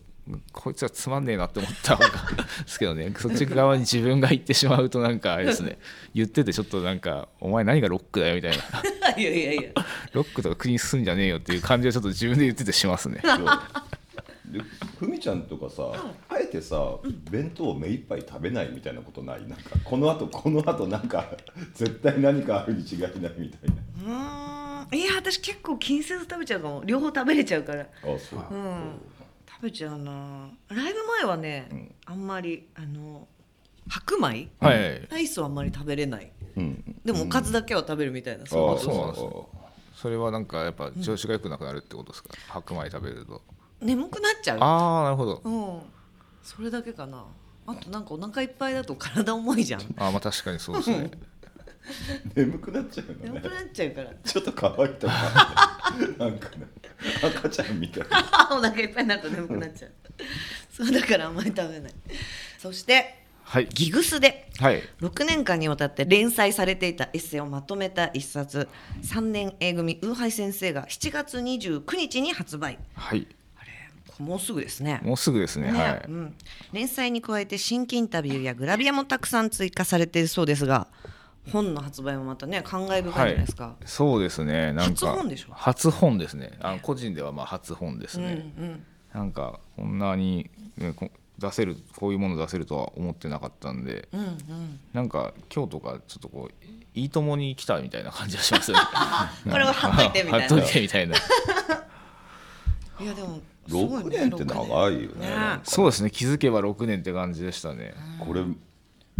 [0.52, 3.14] こいつはつまんねえなって思った方がですけどね。
[3.18, 5.80] そっち側に自分が行ってしまうとなんかあれですね。
[6.14, 8.58] 言っててちょっとなんかお前何がロックだよみたいな。
[9.18, 9.62] いやいやいや。
[10.14, 13.22] ロックとか国に進んじゃねえよっていう感じはちょっと自分で言っててしますね
[14.52, 14.62] で
[15.00, 15.92] ふみちゃんとかさ、
[16.30, 16.98] あえてさ
[17.30, 19.48] 弁当を目いっぱい食べないみたいなことない？
[19.48, 21.26] なんかこのあとこのあとなんか
[21.74, 23.30] 絶対何かあるに違いないみたい
[24.06, 24.86] な。
[24.86, 24.98] うーん。
[24.98, 26.84] いや私結構気にせず食べちゃうかも。
[26.86, 27.82] 両方食べれちゃうから。
[27.82, 28.40] あそう。
[28.52, 29.02] うん。
[29.50, 30.50] 食べちゃうな。
[30.70, 33.28] ライブ前はね、あんまりあの
[33.90, 34.50] 白米？
[34.60, 35.08] はい。
[35.10, 36.32] ライスはあんまり食べれない。
[36.56, 36.84] うん。
[37.04, 38.78] でもおかずだけは食べるみたいな、うあそうなん
[39.12, 39.32] ですね
[39.96, 43.42] それはなんかやっぱ調子が良くなくなるってことですか、白米食べると
[43.82, 44.58] 眠くなっちゃう。
[44.60, 45.42] ああなるほど。
[45.44, 45.82] うん。
[46.44, 47.26] それだけかな。
[47.68, 49.82] あとなんかお腹いっぱいだと体重いじゃん。
[49.98, 51.12] あーまあ確かにそうですね。
[52.36, 53.20] 眠くなっちゃうのね。
[53.24, 54.12] 眠くなっちゃうから。
[54.24, 55.14] ちょっと可愛いとか
[56.18, 56.28] な。
[56.28, 56.68] んかね。
[57.24, 58.10] 赤ちゃんみたい。
[58.10, 59.92] な お腹いっぱいになると眠くなっちゃう。
[60.72, 61.94] そうだからあんまり食べない。
[62.60, 63.68] そしてはい。
[63.70, 64.50] ギグスで。
[64.60, 64.84] はい。
[65.02, 68.68] 6年間にわたって連載されていたエッセイをまとめた一冊。
[69.04, 72.78] 3年 A 組ウーハイ先生が7月29日に発売。
[72.96, 73.28] はい
[74.20, 75.00] もうすぐですね。
[75.04, 75.72] もうすぐですね。
[75.72, 75.80] ね。
[75.80, 76.36] はい、うん、
[76.74, 80.88] 連載に加えて新規インタビューやグラビアもたくさん追加されているそうですが
[81.52, 84.74] 本の発売もまたね感慨深いじゃないですか、そうですね。
[84.74, 85.54] なんか初本でしょ？
[85.54, 86.52] 初本ですね。
[86.62, 88.86] あの個人ではまあ初本ですうんね、うん。
[89.14, 94.10] なんかこんなに、ね、こ出せるこういうもの出せるとは思ってなかったんで。
[94.12, 94.80] うんうん。
[94.94, 98.84] なんか今日とかちょっとこういいともに来たみたいな感じがしますよね。
[99.50, 100.58] これは貼っといてみたいな。
[100.60, 101.16] いてみたいな。
[103.00, 105.60] いやでも6ね年って長いよね。
[105.64, 106.12] そうですね。
[106.12, 107.94] 気づけば6年って感じでしたね。
[108.20, 108.44] これ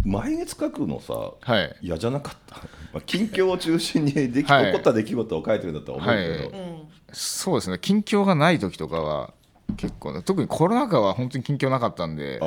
[0.04, 1.76] 毎月書くのさはい。
[1.82, 2.56] 嫌じゃなかった、
[2.94, 6.86] まあ、近況を中心にでき、はい起こった出来事を書いてるんだとは思うけど、はい。
[7.12, 7.78] そうですね。
[7.80, 9.34] 近況がない時とかは
[9.76, 12.40] 結構ね特にコロナ禍は本当に近況なかったんで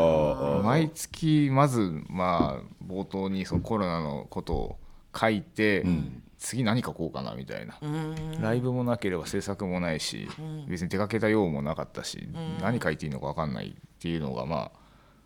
[0.64, 4.78] 毎月まずまあ冒頭にそのコロナのことを
[5.16, 5.86] 書いて、
[6.42, 7.78] 次何書こうかなみたいな、
[8.42, 10.28] ライブもなければ制作もないし、
[10.68, 12.28] 別に出かけた用もなかったし、
[12.62, 14.72] 何書いていいのか分かんないっていうのがまあ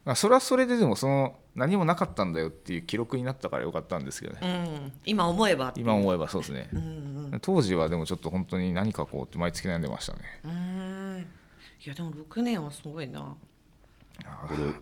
[0.04, 4.46] まあそれはそれででもその何もなかったんだよっていう記録になったからよかったんですけどね、う
[4.88, 4.92] ん。
[5.06, 6.70] 今思えば今思えばそうですね、
[7.42, 10.20] 当時はでもちょっと本当に何書こうって毎月悩んでましたね。
[10.44, 11.28] うん。
[11.86, 13.22] いやでも6年はすごいな。
[13.22, 14.74] これ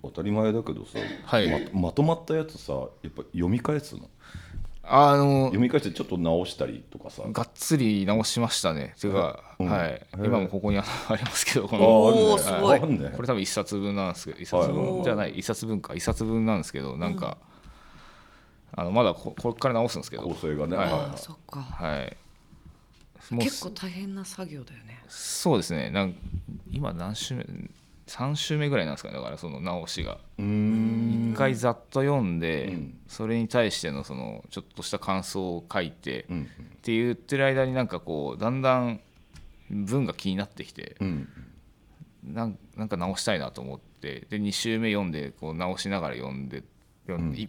[0.00, 1.70] 当たり前だけどさ、はい。
[1.72, 4.08] ままとまったやつさやっぱ読み返すの
[4.88, 7.22] あの読み返してちょっと直したりとかさ。
[7.26, 8.94] がっつり直しましたね。
[9.00, 9.68] ていうか、うん。
[9.68, 10.06] はい。
[10.14, 12.78] 今もここにあ ありますけどこあのおすごい。
[12.78, 13.12] あるね。
[13.14, 14.72] これ多分一冊分なんですけど一冊はい。
[14.72, 15.94] 分じゃない一冊分か。
[15.94, 17.36] 一冊分なんですけどなんか、
[18.72, 20.22] あのまだここれから直すんですけど。
[20.22, 20.92] 構成がね、はい。
[20.92, 21.00] はい。
[21.14, 21.60] あそっか。
[21.60, 22.16] はい。
[23.30, 25.02] もう結構大変な作業だよね。
[25.08, 25.90] そうですね。
[25.90, 26.14] なん
[26.70, 27.44] 今何週目
[28.06, 29.16] ？3週目ぐらいなんですかね。
[29.16, 30.18] だからその直しが。
[30.38, 30.95] うーん。
[30.95, 30.95] 一
[31.36, 32.98] 回ざっと読んで、うん。
[33.06, 36.46] それに対してのそのちょっとした感想を書いて、うんっ
[36.86, 39.00] て言ってる間になんかこうだんだん
[39.70, 41.28] 文が気になってきて、うん
[42.22, 46.64] なんなんか直したいなと思ってで2週目読んでこう直しながら読んで
[47.06, 47.48] 読んで、い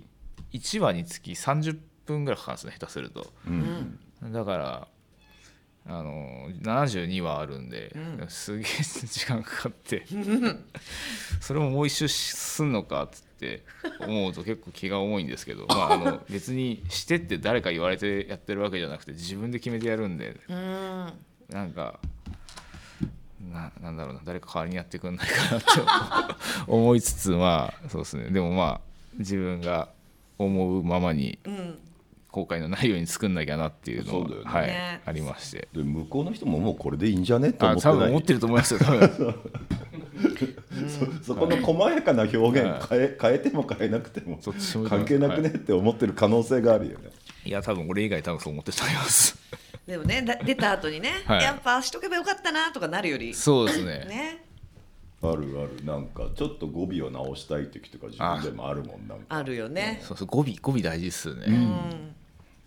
[0.54, 3.34] 1話につき30分ぐらいかかるんですね下手すると。
[3.48, 4.00] うん。
[4.32, 4.88] だから
[5.90, 7.96] あの72話あるんで、
[8.28, 10.06] すげえ時間かかって。
[11.40, 13.64] それももう一周すんのかっつって
[14.02, 21.14] 思うと結構気が重いんですけど、まあ、あの別にしてって誰か言われてやってるわけじゃなくて自分で決めてやるんでうん。
[21.50, 22.00] なんか
[23.52, 25.68] ななんだろうな誰か代わりにやってくんないかなって
[26.68, 28.30] 思いつつまあそうですね。
[28.30, 28.82] でもまあ
[29.18, 29.90] 自分が
[30.38, 31.80] 思うままにうん
[32.32, 34.46] 後悔のないように作んなきゃなっていうのそうだよね。
[34.46, 35.02] は、はいね。
[35.06, 35.68] ありまして。
[35.74, 37.50] で向こうの人ももうこれでいいんじゃね？
[37.50, 38.80] って思あってない多分思ってると思いますよ
[41.22, 43.00] そ そこの細やかな表現はい。
[43.00, 44.40] 変え変えても変えなくても
[44.90, 47.10] 関係なくねって思ってる可能性があるよね。
[47.46, 47.52] い。
[47.52, 49.38] や多分俺以外多分そう思ってると思います。
[49.88, 51.44] でもねだ出た後にね、はい。
[51.44, 53.34] やっぱしとけばよかったなとかなるより。
[53.34, 54.06] そうですね。
[54.06, 54.47] ね
[55.32, 59.26] あるあるなんかちょっと語尾を直したい時とか自分でもあるもんなんか。
[59.30, 60.00] あるよね。
[60.04, 62.16] そうそう語尾語尾大事っすよね、うん。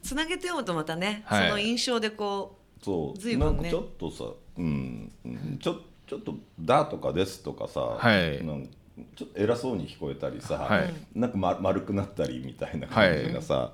[0.02, 1.48] つなげて読むとまたね、はい。
[1.48, 3.18] その印象でこそう。
[3.18, 3.54] 随分ね。
[3.54, 4.24] なんかちょっとさ、
[4.58, 5.58] うん、うん。
[5.58, 8.44] ちょちょっと「だ」とか「です」とかさ、はい。
[8.44, 8.72] なんか
[9.16, 10.94] ちょっと偉そうに聞こえたりさ、はい。
[11.14, 13.72] なんか、ま、丸くなったりみたいな感じがさ、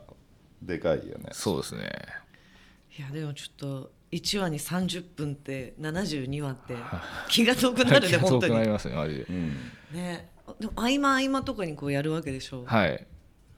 [0.62, 1.30] でかいよね。
[1.32, 1.90] そうですね。
[2.98, 6.74] ういやでもちょっと1話に30分って72話って
[7.28, 9.56] 気が遠くなるね本当に遠くなりますねマジでうん。
[9.92, 10.30] ね。
[10.60, 12.64] でも合間合間とかにこうやるわけでしょ？
[12.64, 13.06] はい。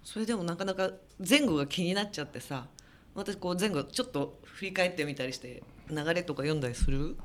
[0.02, 0.90] それでもなかなか
[1.28, 2.66] 前後が気になっちゃってさ
[3.14, 7.16] 私こう前後ちょっと振り返ってみたりして流れとか読んだりする？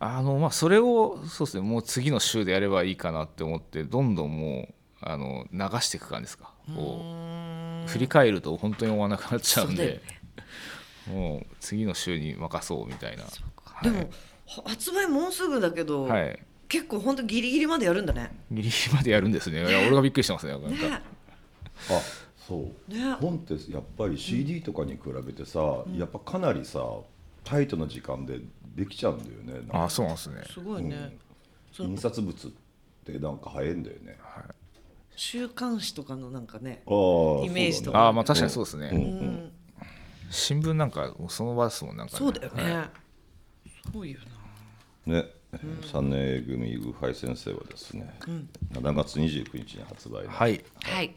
[0.00, 6.54] あのまあそれをそうですねもう次の週でやればいいかなって思ってどんどんもうあの流していく感じですか？
[6.74, 7.02] こ
[7.86, 10.00] う振り返ると本当に終わらなくなっちゃうんそう
[11.08, 13.24] もう次の週に任そうみたいな。
[13.82, 14.10] でも
[14.46, 16.38] は発売もうすぐだけど、はい。
[16.68, 18.32] 結構本当ギリギリまでやるんだね。
[18.50, 19.60] ギリギリまでやるんですね。
[19.60, 20.68] いや俺がびっくりしてますねなんか。
[20.68, 21.02] ね。
[21.90, 22.00] あ
[22.48, 23.12] そう、ね。
[23.20, 26.80] 本ってやっぱり CD とかに比べてさ、やっぱかなりさ
[27.44, 28.40] タイトな時間で
[28.74, 29.90] できちゃうんだよねあか。
[29.90, 30.42] そうなんですね。
[30.50, 31.16] すごいね、
[31.72, 32.50] その印刷物っ
[33.04, 34.18] てなんか早いんだよね、
[35.14, 37.98] 週刊誌とかのなんかねああイメージとか。
[37.98, 38.96] ああまあ確かにそうですね、うん。
[38.96, 39.52] うん
[40.32, 42.90] 新聞なんかその場ですもんなんか、そうだよね、はい。
[43.92, 44.18] そうよ
[45.06, 45.26] ね、
[45.92, 48.18] 三年組ウハイ先生はですね、
[48.72, 50.64] 7月29日に発売の、はい。
[50.84, 51.14] なはい。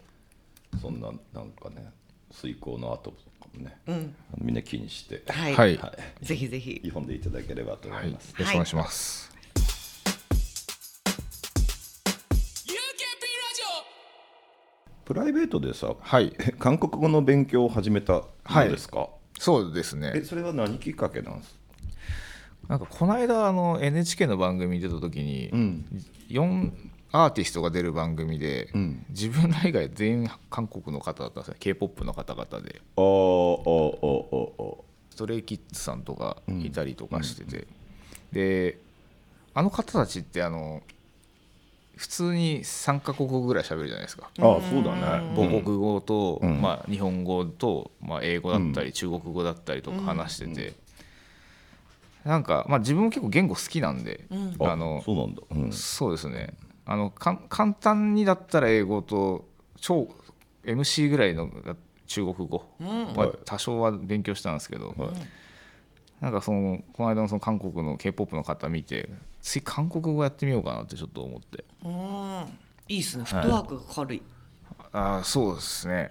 [0.82, 1.92] そんななんかね
[2.32, 4.10] 遂行の後とかもね、あの
[4.42, 5.78] みんな気にして、はい、はい。
[5.78, 6.82] はぜひぜひ。
[6.84, 8.34] 読んでいただければと思はいい、よます。
[8.38, 9.35] ろしくお願いします、
[15.06, 16.36] プライベートでさ、はい。
[16.40, 19.08] え 韓国語の勉強を始めたのですか、
[19.40, 21.60] そうですえねそれは何きっかけなんです？
[22.68, 25.86] なんかこの間あの NHK の番組に出た時に、ん。
[26.30, 26.72] 4
[27.12, 29.06] アーティストが出る番組で、ん。
[29.10, 32.82] 自分ら以外全員韓国の方だったんですね k p o p の方々で。
[32.98, 37.68] あーあーあストレイキッズさんとかいたりとかしてて、
[38.34, 38.80] で
[39.54, 40.82] あの方たちってあの
[41.96, 44.30] 普通に3カ国語ぐらい喋るじゃないですか。
[44.38, 45.34] あーあーそうだね。
[45.36, 46.62] 母国語と、ん。
[46.62, 50.74] まあ、日本語と、まあ、英語だったり、中国語だったりとか話してて、
[52.26, 54.56] なんか、まあ、自分も結構言語好きなんで、うん。
[54.60, 56.54] ああのそうなんだ、うん、そうですね。
[56.86, 59.46] あのかん簡単にだったら英語と
[59.80, 60.08] 超
[60.64, 61.50] MC ぐらいの
[62.08, 64.94] 中国語は多少は勉強したんですけど、
[66.22, 69.10] なんかそのこの間のその韓国の k p o p の方見て
[69.42, 71.66] つい韓国語やってみようかなってちょっと思って。
[71.84, 72.46] うん。
[72.88, 73.24] いいっすね。
[73.24, 74.22] フットワークが軽い、
[74.92, 76.10] ああそうですね、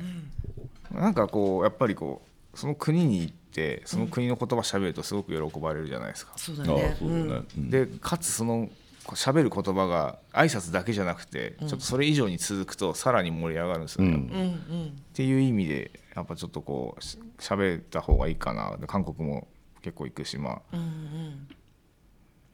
[0.93, 7.71] なんかこうやっぱりこうその国に行ってその国の言葉喋るとすごく喜ばれるじゃないですか、そうだああねそうだね、うん。
[7.71, 8.69] でかつその
[9.05, 14.17] 喋る言葉が挨拶だけじゃなくて、ちょっとそれ以上に続くとさらに盛り上がるんですよね、うん。
[14.17, 14.87] うんうん。
[14.89, 18.77] っていう意味でやっぱちょっとこうし喋った方がいいかな。
[18.79, 19.47] で韓国も
[19.85, 20.63] 結構行くしまあ。
[20.73, 21.49] うんうん。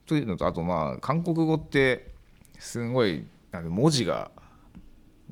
[0.04, 2.10] というのとあとまあ韓国語って
[2.58, 4.32] すごい文字が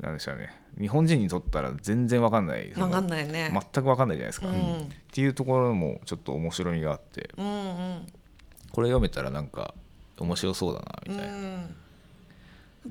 [0.00, 0.56] なんでしょうね。
[0.78, 2.68] 日本人にとったら全然わかんない。
[2.68, 4.82] 分かんないね、全くわかんないじゃないですか、うん。
[4.82, 7.30] っていうところもちょっと面白みがあって。
[7.36, 7.50] うんう
[7.94, 8.06] ん。
[8.70, 9.74] これ読めたらなんか
[10.18, 11.76] 面白そうだなみたいな、うん。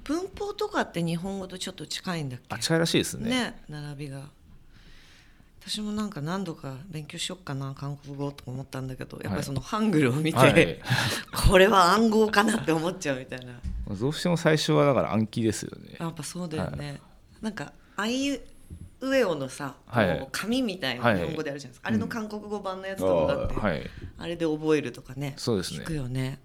[0.04, 2.46] 文法とかって日本語とちょっと近いんだっけ？
[2.50, 3.30] あ近いらしいですね。
[3.30, 4.24] ね並びが
[5.62, 10.80] 私もなんか何度か勉強しよっかな韓国語とか思ったんだけどやっぱりそのハングルを見て、はい。
[11.50, 13.60] これは暗号かなって思っちゃうみたいな。
[13.96, 15.98] どうしても最初はだから暗記ですよね。
[16.00, 17.02] やっぱそうだよね、
[17.41, 18.41] なんかあいう
[19.02, 20.28] えおのさ、はい。
[20.32, 23.89] 紙みたいな日本語であるじゃないですか、あれの韓国語版のやつとかだって、はい。
[24.17, 25.80] あれで覚えるとかねそうですね。
[25.80, 26.39] 聞くよね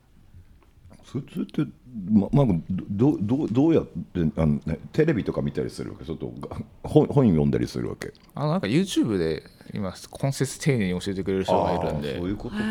[1.13, 1.73] それそれって、
[2.11, 6.07] ままあ、どどうどうやってあの、ね、テレビとか見たりするわけ？
[6.07, 8.13] ちょっとが本本読んだりするわけ？
[8.35, 9.43] あのなんか YouTube で
[9.75, 12.63] 今根節丁寧に教えてくれる人がいるんあでーそういうことか。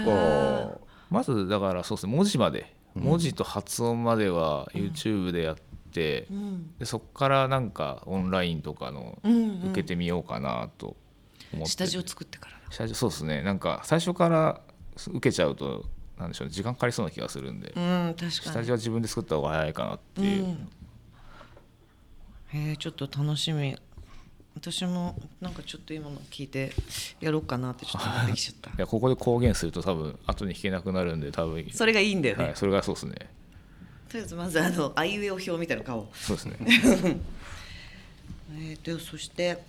[1.12, 2.74] まずだからそうですね文字まで。
[2.96, 5.56] 文字と発音までは YouTube でやっ
[5.92, 6.78] て、うん。
[6.78, 9.70] でそこからなんかオンラインとかのうんうん。
[9.70, 10.98] 受けてみようかなと
[11.54, 12.60] 思って、下地を作ってからだ。
[12.70, 13.44] 下地そうですね。
[13.44, 14.62] なんか最初から
[15.08, 15.86] 受けちゃうと
[16.22, 18.32] なんでしょうね時間かかりそうな気がするんで、うん確かに。
[18.32, 20.70] 下地は自分で作った方が早いかなっていう、うん。
[22.54, 23.78] へえちょっと楽しみ。
[24.54, 26.74] 私もなんかちょっと今の聞いて
[27.22, 28.70] やろうかなってちょっと思ってきちゃった。
[28.72, 31.66] いやここで公言すると多分後に弾けなくなるんで多分。
[31.72, 33.16] それがいいんだよね、はい、それがそうですね。
[34.10, 36.58] とりあえずまずあのあいうえお表みたいなの買おうそうですね。
[38.54, 39.64] えー、とそして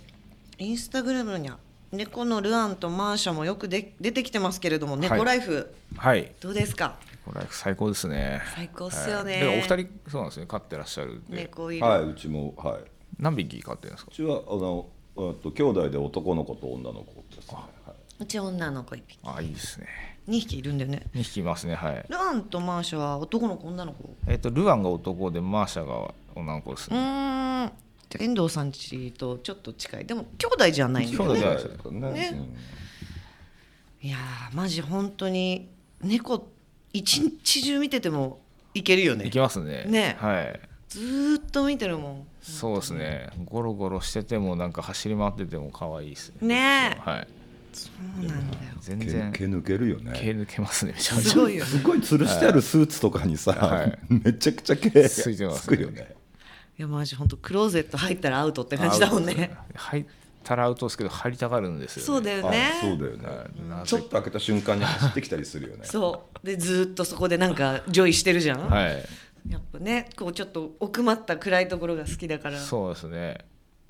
[0.57, 1.57] インスタグラムには
[1.93, 6.31] 猫のルアンとマーシャもよくで出てきてますけれども猫ライフ、はい。
[6.41, 6.95] どうですか？
[7.23, 8.41] これ最高ですね。
[8.55, 9.45] 最高っすよね。
[9.45, 10.47] はい、お二人そうなんですね。
[10.47, 12.81] 飼ってらっしゃる猫いる、はいうちもはい。
[12.81, 12.87] う
[13.19, 14.11] 何匹飼ってるんですか？
[14.11, 18.23] ちはあのあと兄弟で男の子と女の子ですね、はい。
[18.23, 19.19] うち女の子1匹。
[19.23, 19.87] あいいですね。
[20.27, 21.05] 2匹いるんだよね。
[21.13, 21.75] 2匹いますね。
[21.75, 22.05] はい。
[22.09, 24.09] ルアンとマーシャは男の子女の子？
[24.27, 27.71] えっ、とルアンが男でマーシャが女の子ですうね、ーん
[28.13, 30.05] じゃあ遠藤さんちとちょっと近い。
[30.05, 31.39] でも兄弟じゃないんだよね。
[31.39, 31.99] 兄弟じゃないですかね。
[32.11, 32.49] ね。
[34.01, 35.69] いやーマジ本当に
[36.03, 36.47] 猫
[36.91, 38.39] 一日中見てても
[38.75, 39.25] いけるよね。
[39.25, 39.85] いきますね。
[39.87, 40.15] ね。
[40.19, 40.59] はい。
[40.89, 42.09] ずーっと見てるも。
[42.09, 43.29] んそうですね。
[43.45, 46.47] ゴロゴロしててもなんか走り回ってても可愛いですね。
[46.47, 46.97] ね。
[47.03, 47.27] えはい。
[47.73, 47.89] そ
[48.21, 48.61] うなんだよ。
[48.75, 50.11] 毛全然毛抜けるよね。
[50.13, 51.29] 毛抜けますねめちゃめちゃ。
[51.31, 53.97] すごいよすごい吊るしてあるスーツとかにさ、はい。
[54.23, 56.15] めちゃくちゃ毛ついてますつくよね
[56.77, 59.55] いやマジ本当クローゼット入ったらアウトって感じだもんね。
[59.75, 60.05] 入っ
[60.43, 65.85] たらアウトですけど入りたがるんですよ、ね、そうだよあねそうだよね、ちょっと開けた瞬間に走ってきたりするよね。
[65.87, 66.45] そう。
[66.45, 69.05] でずーっとそこでなんかエンジョイしてるじゃん、はい。
[69.49, 72.57] やっぱねこうちょっと奥まった暗いところが好きだから。
[72.59, 73.45] そうですね。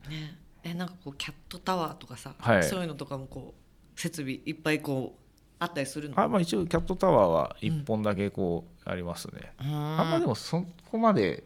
[0.10, 0.38] ね。
[0.64, 2.64] えなんかこうキャットタワーとかさ、はい。
[2.64, 5.22] そういうのとかもこう設備いっぱいこう
[5.60, 6.20] あったりするの？
[6.20, 10.00] あまあ一応キャットタワーは1本だけこうありますね、うーん。
[10.00, 11.46] あんまでもそこまで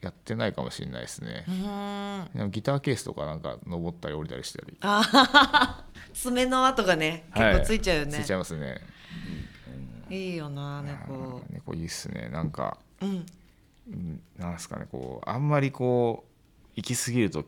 [0.00, 1.44] やってないかもしれないですね。
[2.50, 4.78] ギターケースとかなんか登ったり降りたりしたり。
[6.14, 7.52] 爪の跡がねはい。
[7.56, 8.80] 結構ついちゃうよね、ついちゃいますね。
[10.08, 11.42] い、いよな猫。
[11.50, 12.28] 猫いいっすね。
[12.32, 13.26] なんかうん。
[13.88, 16.30] うんなんですかねこうあんまりこう
[16.76, 17.44] 行き過ぎると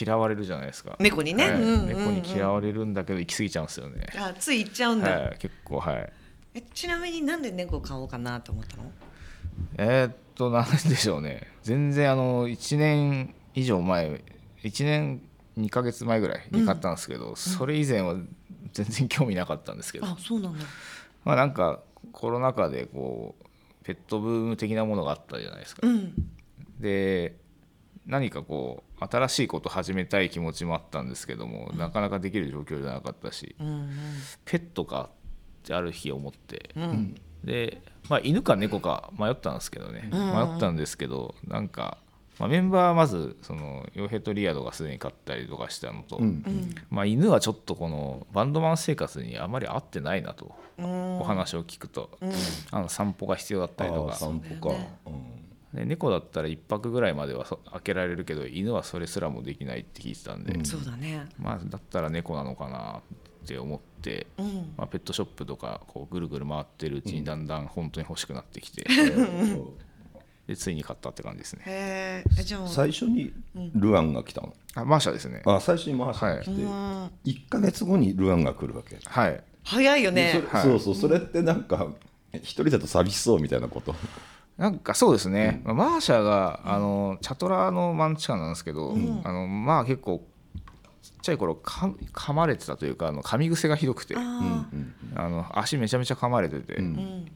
[0.00, 0.96] 嫌われるじゃないですか。
[0.98, 1.52] 猫にね、はい。
[1.54, 6.12] うんうんうん猫に嫌われるんだけど行き過ぎちゃうんですよね、あつい行っちゃうんだ、はい、結構はい。
[6.54, 8.84] えちなみになんで猫買おうかなと思ったの？
[9.78, 11.48] えーっとなんでしょうね。
[11.62, 14.22] 全然あの1年以上前
[14.62, 15.22] 1年
[15.58, 18.16] 2ヶ月前ぐらいに買ったんですけど、それ以前は
[18.72, 20.64] 全然興味なかったんですけど、あそうなんだ。
[21.24, 21.80] まあなんか
[22.12, 26.12] コロナ禍でこうペットブーム的なものがあったじゃないですか、うん。
[26.78, 27.36] で
[28.06, 33.90] 何かこう新しいこと始めたい気持ちもあったんですけども、なかなかできる状況じゃなかったし、うん
[34.44, 35.10] ペットか
[35.64, 37.14] ってある日思って、うんうん
[37.46, 37.80] で、
[38.10, 41.98] まあ、犬か猫か迷ったんですけどね、迷ったんですけどなんか、
[42.38, 46.20] まあ、メンバーはまずそのヨヘとリアドがすでに飼ったりとかしたのと、
[46.90, 52.18] まあ、犬はちょっとこのバンドマン生活にあまり合ってないなと、お話を聞くと、
[52.70, 54.14] あの散歩が必要だったりとか。
[54.14, 54.76] 散歩か、
[55.72, 61.26] で猫だったら1泊ぐらいまではそ開けられるけど犬はそれすらもできないって聞いてたんで、そうだね。
[61.38, 63.00] まあ、だったら猫なのかな
[63.46, 64.74] って思って、うん。
[64.76, 68.84] まあ、ペットショップとかこうぐるぐる回ってるうちにだんだん本当に欲しくなってきて、
[70.48, 71.62] でついに買ったって感じですね。
[71.66, 73.32] へえじゃあ最初に
[73.74, 75.42] ルアンが来たの、あマーシャですね。
[75.46, 79.44] あ最初にマーシャが来て、うん1か月後にルアンが来るわけ、はい。
[79.64, 80.32] 早いよね。
[80.34, 80.62] それはい。
[80.62, 81.88] そうそうそれってなんか
[82.34, 83.94] 一人だと寂しそうみたいなこと？
[84.56, 90.24] なんかそうですね、まあマーシャがあのチャトラのマンチカンなんですけど、あのまあ結構
[91.26, 94.14] ちっちゃい頃か噛まれてたというかあの噛み癖がひどくて。
[94.16, 94.66] あ
[95.16, 97.26] あの足めちゃめちゃ噛まれてて、ーうん。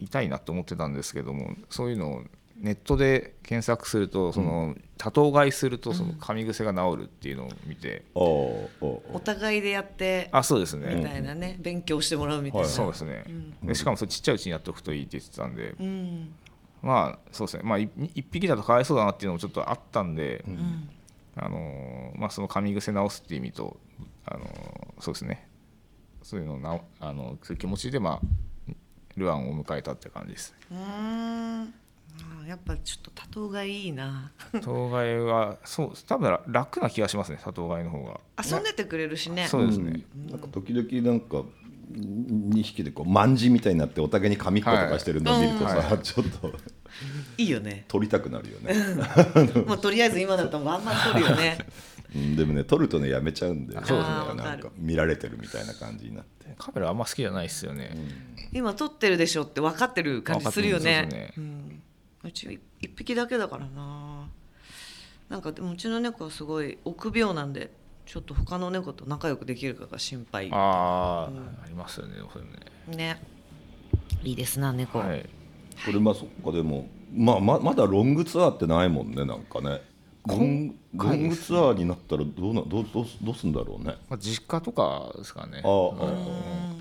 [0.00, 2.22] 痛いなと思ってたんですけどもそういうのを
[2.56, 8.24] ネットで検索するとその多頭飼いするとその噛み癖が治るっていうのを見て、あああ
[9.12, 12.66] お互いでやってあそうですね、みたいなね勉強してもらうみたいな。
[12.66, 13.24] そうですね、
[13.62, 16.34] でしかもそれちっちゃいうちにやっておくといいって言ってたんで、うん。
[16.82, 17.62] まあそうですね。
[17.64, 20.88] まあい一匹だとかわいそうだなっていうのもちょっとあったんで、うん
[21.36, 23.76] あのーまあ、その噛み癖直すっていう意味と、
[24.26, 25.48] あのーそうですね。
[26.22, 28.72] そういうのをなあのそういう気持ちで、まあ、
[29.16, 30.54] ルアンを迎えたって感じです。
[30.70, 30.78] うー。
[30.78, 31.74] ん
[32.46, 34.32] やっぱちょっと多頭がいいな。
[34.62, 38.20] 当該はそう多分楽な気がしますね多頭飼いの方が。
[38.42, 39.48] 遊んでてくれるしね。
[39.48, 41.42] そうですね、なんか時々なんか
[41.92, 46.52] 2匹でこう卍みたいになってお互いに紙っことかしてるのを見るとさ、はちょっと
[47.36, 47.84] いいよね。
[47.88, 48.74] 撮りたくなるよね、
[49.66, 51.58] もうとりあえず今だったらバンバン撮るよね。
[52.14, 53.96] うん、でもね撮るとねやめちゃうんでそうですね。
[53.96, 56.54] なんわか見られてるみたいな感じになって。
[56.56, 57.90] カメラあんま好きじゃないですよね、
[58.52, 61.02] 今撮ってるでしょって分かってる感じするよね。
[61.02, 61.82] 分かってるそううん。
[62.24, 64.28] うち一匹だけだからな。
[65.28, 67.70] なんかでもうちの猫はすごい臆病なんで
[68.06, 70.50] ちょっと他の猫と仲良くできるかが心配。
[70.52, 71.24] ああ、
[71.64, 72.44] ありますよねそれ
[72.96, 72.96] ね。
[72.96, 73.22] ね。
[74.22, 75.28] いいですな猫、はい。
[75.84, 79.80] これまあそっかでも、まあ、ままだロングツアーってないもんねなんかね。
[80.26, 83.96] ロンロ回ングツアーになったらどうなどうどうどうすんだろうね。
[84.08, 85.60] まあ、実家とかですかね。
[85.62, 86.74] ああ、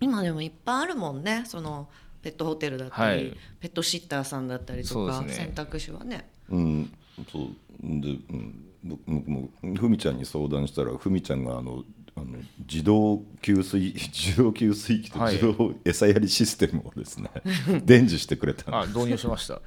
[0.00, 1.88] 今でもいっぱいあるもんねその
[2.22, 3.36] ペットホテルだったり、はい。
[3.60, 5.44] ペットシッターさんだったりとか、そうですね。
[5.46, 6.28] 選択肢はね。
[6.50, 6.92] うん。
[7.32, 7.46] そう。
[7.82, 11.84] で、うん、僕僕もふみちゃんに相談したらふみちゃんがあの
[12.20, 15.34] あの自動給水 自動給水器とはい。
[15.34, 17.30] 自動餌やりシステムをですね、
[17.84, 18.96] 伝授してくれたんです。
[18.96, 19.60] あ導入しました、 は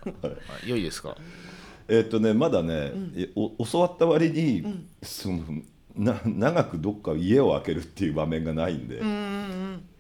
[0.66, 1.16] い、良いですか？
[1.88, 5.44] えっとねまだね、えお教わった割に、その
[5.96, 9.02] な長くどっか家を開けるっていう場面がないんで、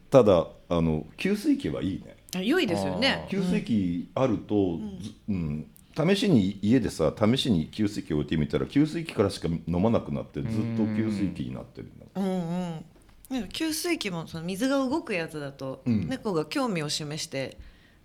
[0.10, 2.16] ただあの給水器はいいね。
[2.34, 3.28] あ良いですよね。
[3.30, 12.30] 給水器あると、ずうん試しに家でさ試しに給水器置いてみたら給水器からしか飲まなくなってずっと給水器になってるんだうんう
[12.76, 12.86] ん。
[13.30, 16.08] でも給水器もその水が動くやつだと、ん。
[16.08, 17.58] 猫が興味を示して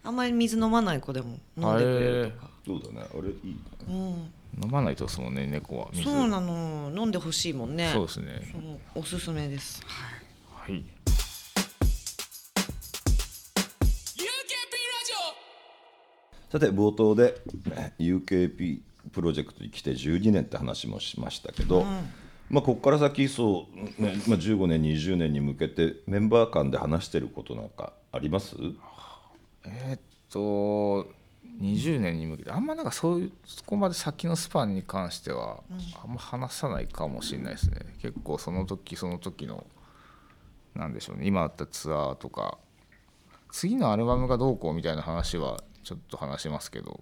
[0.02, 3.06] あんまり水飲まない子でも飲んでくれるとか、そうだね。
[3.12, 6.04] あれいいなうん、飲まないとですもんね猫は水。
[6.04, 6.92] そうなの。
[6.94, 7.90] 飲んでほしいもんね。
[7.92, 8.40] そうですね。
[8.94, 10.84] おすすめです、はい
[16.58, 18.80] さて冒頭でね UKP
[19.12, 21.84] プロジェクトに来て12年って話もしましたけど、
[22.50, 28.56] まあ、ここから先そう、ねまあ、15年20年に向けてメンバー間で話してることなんかあります？
[29.64, 30.00] えーっ
[30.30, 31.08] と
[31.60, 32.50] 20年に向けて。
[32.50, 35.60] あんまなんかそういうそこまで先のスパンに関しては
[36.02, 37.94] あんま話さないかもしれないですね。
[38.02, 39.64] 結構その時その時の
[40.74, 41.26] なんでしょうね。
[41.26, 42.58] 今あったツアーとか
[43.56, 47.00] 次のアルバムがどうこうみたいな話はちょっと話しますけど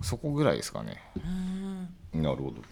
[0.00, 1.02] そこぐらいですかね。
[2.14, 2.62] なるほど。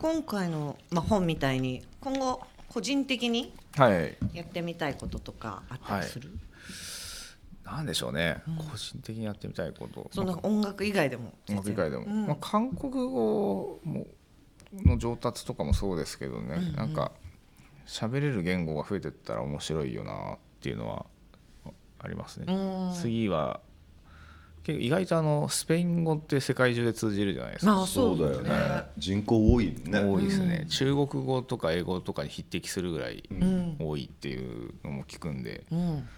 [0.00, 4.16] 今回の、まあ、本みたいに今後個人的にはい。
[4.32, 6.28] やってみたいこととかあったりする、
[7.64, 8.42] なんでしょうね、
[8.72, 10.10] 個人的にやってみたいこと。
[10.12, 12.26] その音楽以外でも音楽以外でも、うん。
[12.26, 14.08] まあ、韓国語も
[14.72, 17.12] の上達とかもそうですけどね、なんか
[17.86, 21.06] 喋れる言語が増えてったら面白いよなっていうのは
[22.04, 22.46] ありますね。
[22.48, 22.94] うん。
[22.94, 23.60] 次は
[24.62, 27.74] 結構意外とあのスペイン語って世界中で通じるじゃないですか。
[27.74, 28.84] まあそうだよね。
[28.96, 30.00] 人口多いね。
[30.00, 33.76] 多いですね、中国語とか英語とかに匹敵するぐらいん。
[33.78, 36.08] 多いっていうのも聞くんで、うん。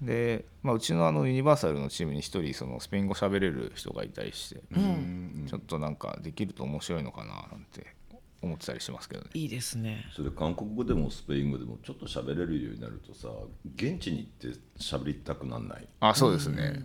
[0.00, 5.46] で、まあ、うちのあのユニバーサルのチームに一人そのスペイン語喋れる人がいたりして、うん。
[5.48, 7.93] ちょっとなんかできると面白いのかななんて
[8.44, 9.30] 思ってたりしますけどね。
[9.34, 10.06] いいですね。
[10.14, 13.28] それ韓国語でもスペイン語でもちょっと喋れるようになるとさ
[13.74, 15.88] 現地に行って喋りたくなんない。
[16.00, 16.84] あそうですね、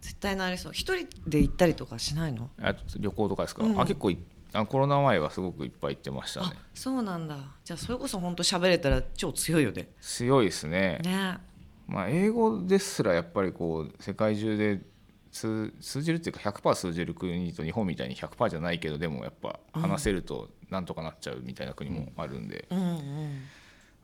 [0.00, 0.72] 絶対なりそう。
[0.72, 2.50] 一人で行ったりとかしないの？
[2.60, 3.80] あと旅行とかですか、うん。
[3.80, 4.18] あ結構い
[4.52, 6.46] あコロナ前はすごくいっぱい行ってましたね。
[6.52, 7.36] あそうなんだ。
[7.64, 9.88] じゃあそれこそ本当喋れたら超強いよね。
[10.00, 11.00] 強いですね。
[11.04, 11.38] ね。
[11.86, 14.82] まあ、英語ですらやっぱりこう世界中で
[15.30, 23.42] 通通じるっていうか100%通じる国と日本みたいに100%じゃないけどでもやっぱ話せるとなんとかなっちゃうみたいな国もあるんで、うんうん。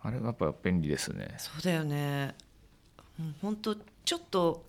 [0.03, 1.35] あれはやっぱ便利ですね。
[1.39, 2.35] そうだよね。
[3.18, 4.66] うん本当ちょっと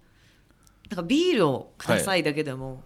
[0.89, 2.83] なんかビールをくださいだけでも、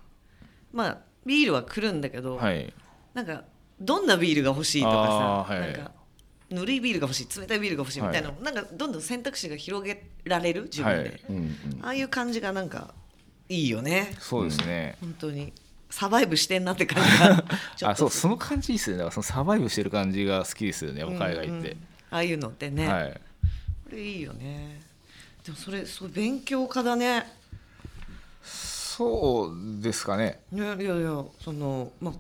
[0.72, 2.74] まあビールは来るんだけど、はい。
[3.14, 3.44] なんか
[3.80, 5.74] どんなビールが欲しいとかさ、はい。
[5.74, 5.92] なんか
[6.50, 11.22] ぬるいビールが欲しい冷たいビールが欲しいみたいな、なんかどんどん選択肢が広げられる自分で、はい。
[11.30, 11.54] うんうん。
[11.82, 12.94] ああいう感じがなんか
[13.50, 14.16] いいよね。
[14.20, 15.52] そうですね、本当に。
[15.90, 17.46] サバイブしてんなって感じが。
[17.92, 19.00] あそうその感じいいですよね。
[19.00, 21.04] だからそのサバイブしてる感じが好きですよね。
[21.04, 21.78] 海外って、うんうん
[22.12, 23.14] ああいうのってね、はい。
[23.14, 23.20] こ
[23.92, 24.82] れいいよね。
[25.46, 27.32] でもそれそう勉強家だね。
[28.44, 30.40] そうですかね。
[30.52, 32.14] いやいやいやそのまあ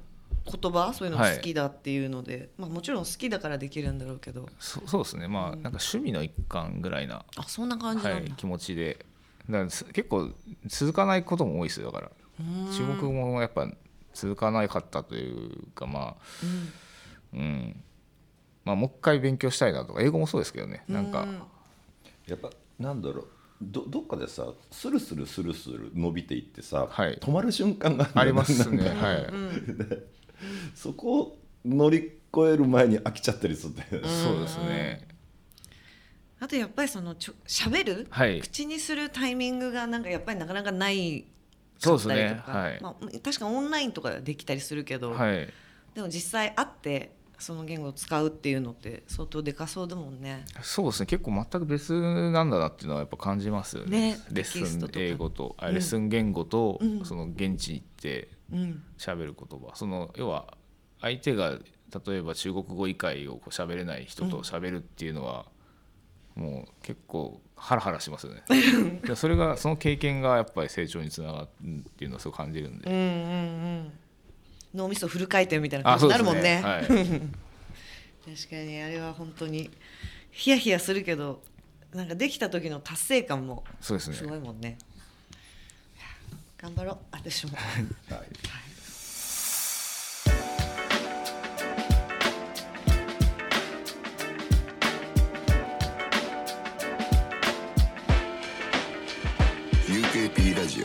[0.45, 4.47] 言葉そういうの好きだっていうので、まあもちろん好きだからできるんだろうけど。
[4.59, 5.27] そそうですね。
[5.27, 9.05] まあなんか趣味の一環ぐらいな、あそんな感じなんだ、はい、気持ちで
[9.49, 10.29] だからす結構
[10.67, 12.11] 続かないことも多いですよだから。
[12.71, 13.67] 中国語もやっぱ
[14.13, 16.15] 続かなかったというかまあ
[17.33, 17.83] うん、
[18.63, 21.27] まあもう一回勉強したいなとか英語もそうですけどねなんか、
[22.27, 23.27] やっぱなんだろう。
[23.61, 27.17] どどっかでさスルスルスルスル伸びていってさ、はい。
[27.17, 28.89] 止まる瞬間がありますね。
[28.89, 29.27] はい、
[30.73, 31.97] そこを乗り
[32.33, 34.07] 越える前に飽きちゃったりするんだよね。
[34.07, 35.08] そうですね
[36.39, 38.39] あとやっぱりそのちょ喋る、はい。
[38.41, 41.25] 口にするタイミングがなんかやっぱりなかなかない
[41.77, 42.41] そうですね。
[42.45, 42.79] はい。
[42.81, 45.47] まあ、確かオンラインとかできたりするけど、はい。
[45.95, 50.45] でも実際会ってその言語を使うっていうのって相当でかそうだもんね。
[50.61, 51.05] そうですね。
[51.05, 54.13] 結構全く別なんだなっていうのはやっぱ感じますよね。
[54.13, 54.19] ね。
[54.31, 57.05] レッスン英語とあレッスン言語と、うん。
[57.05, 59.75] その現地行ってうん、喋る言葉。
[59.75, 60.57] その要は
[61.01, 65.45] 相手が例えば中国語以外をこう喋れない人と喋るっていうのは、
[66.35, 68.43] もう結構ハラハラしますよね。
[69.03, 73.01] でそれがその経験がやっぱり成長につながるっていうのをすごい感じるんで、うんうん。
[73.01, 73.05] う
[73.87, 73.93] ん
[74.73, 76.61] 脳みそフル回転みたいな感じになるもんね。
[76.61, 79.71] はい、 確かにあれは本当に
[80.31, 81.41] ヒヤヒヤするけど
[81.93, 84.77] なんかできた時の達成感もすごいもんね。
[85.97, 86.05] いや
[86.57, 87.53] 頑張ろう私も。
[87.55, 87.63] は
[88.17, 88.68] い
[99.89, 100.83] UKP ラジ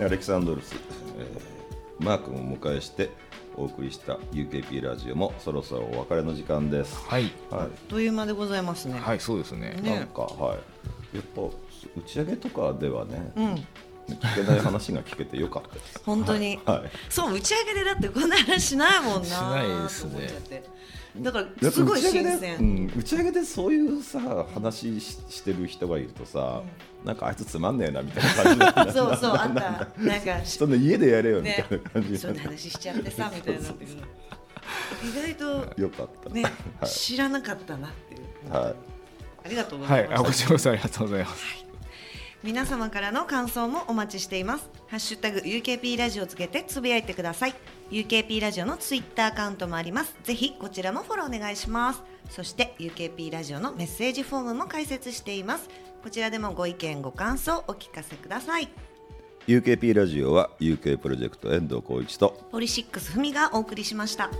[0.00, 0.74] オアレキサンドロス、
[1.18, 3.10] えーマー君をお迎えして
[3.54, 6.96] お送りした UKP ラジオもそろそろお別れの時間です。
[7.06, 8.98] はい、はあっという間でございますね。
[8.98, 9.76] はい、そうですね。
[9.78, 9.96] い、ね。
[9.96, 10.54] なんかは
[11.12, 11.16] い。
[11.16, 11.50] やっぱ打
[12.06, 13.66] ち上げとかではね、うん、
[14.16, 16.00] 聞けない話が聞けてよかったです。
[16.04, 16.58] 本当に。
[16.64, 16.90] はい。
[17.08, 19.24] そう打ち上げでだってこんな話しないもんな。
[19.26, 20.62] しないですね
[21.16, 22.56] だからすごい打ち上げで、新鮮。
[22.58, 26.62] うん、打ち上げでそういうさ話ししてる人がいるとさ、
[27.04, 33.70] なんかあいつつまんねえなみたいな感じそうそうあったなんかそんな家でやれよみたねいな感じにそんな話しちゃってさみたいにな。
[35.02, 36.30] 意外とよかった。
[36.30, 36.52] ね、はい
[36.86, 38.52] 知らなかったなっていう。
[38.52, 38.74] はい。
[39.44, 40.20] ありがとうごはい、ざいます。
[40.20, 41.67] あこちらこそありがとうございます。
[42.44, 44.70] 皆様からの感想もお待ちしています。
[44.86, 47.54] ハッシュタグ UKP ラジオをつけてつぶやいてください。
[47.90, 50.14] UKP ラジオのツイッターアカウントもあります。
[50.22, 52.02] ぜひこちらもフォローお願いします。
[52.30, 55.68] そして UKP ラジオのメッセージフォームも開設しています。
[56.04, 58.68] こちらでもご意見ご感想お聞かせください。
[59.48, 64.30] UKP ラジオは UK プロジェクト遠藤浩一とポリシックスふみがお送りしました。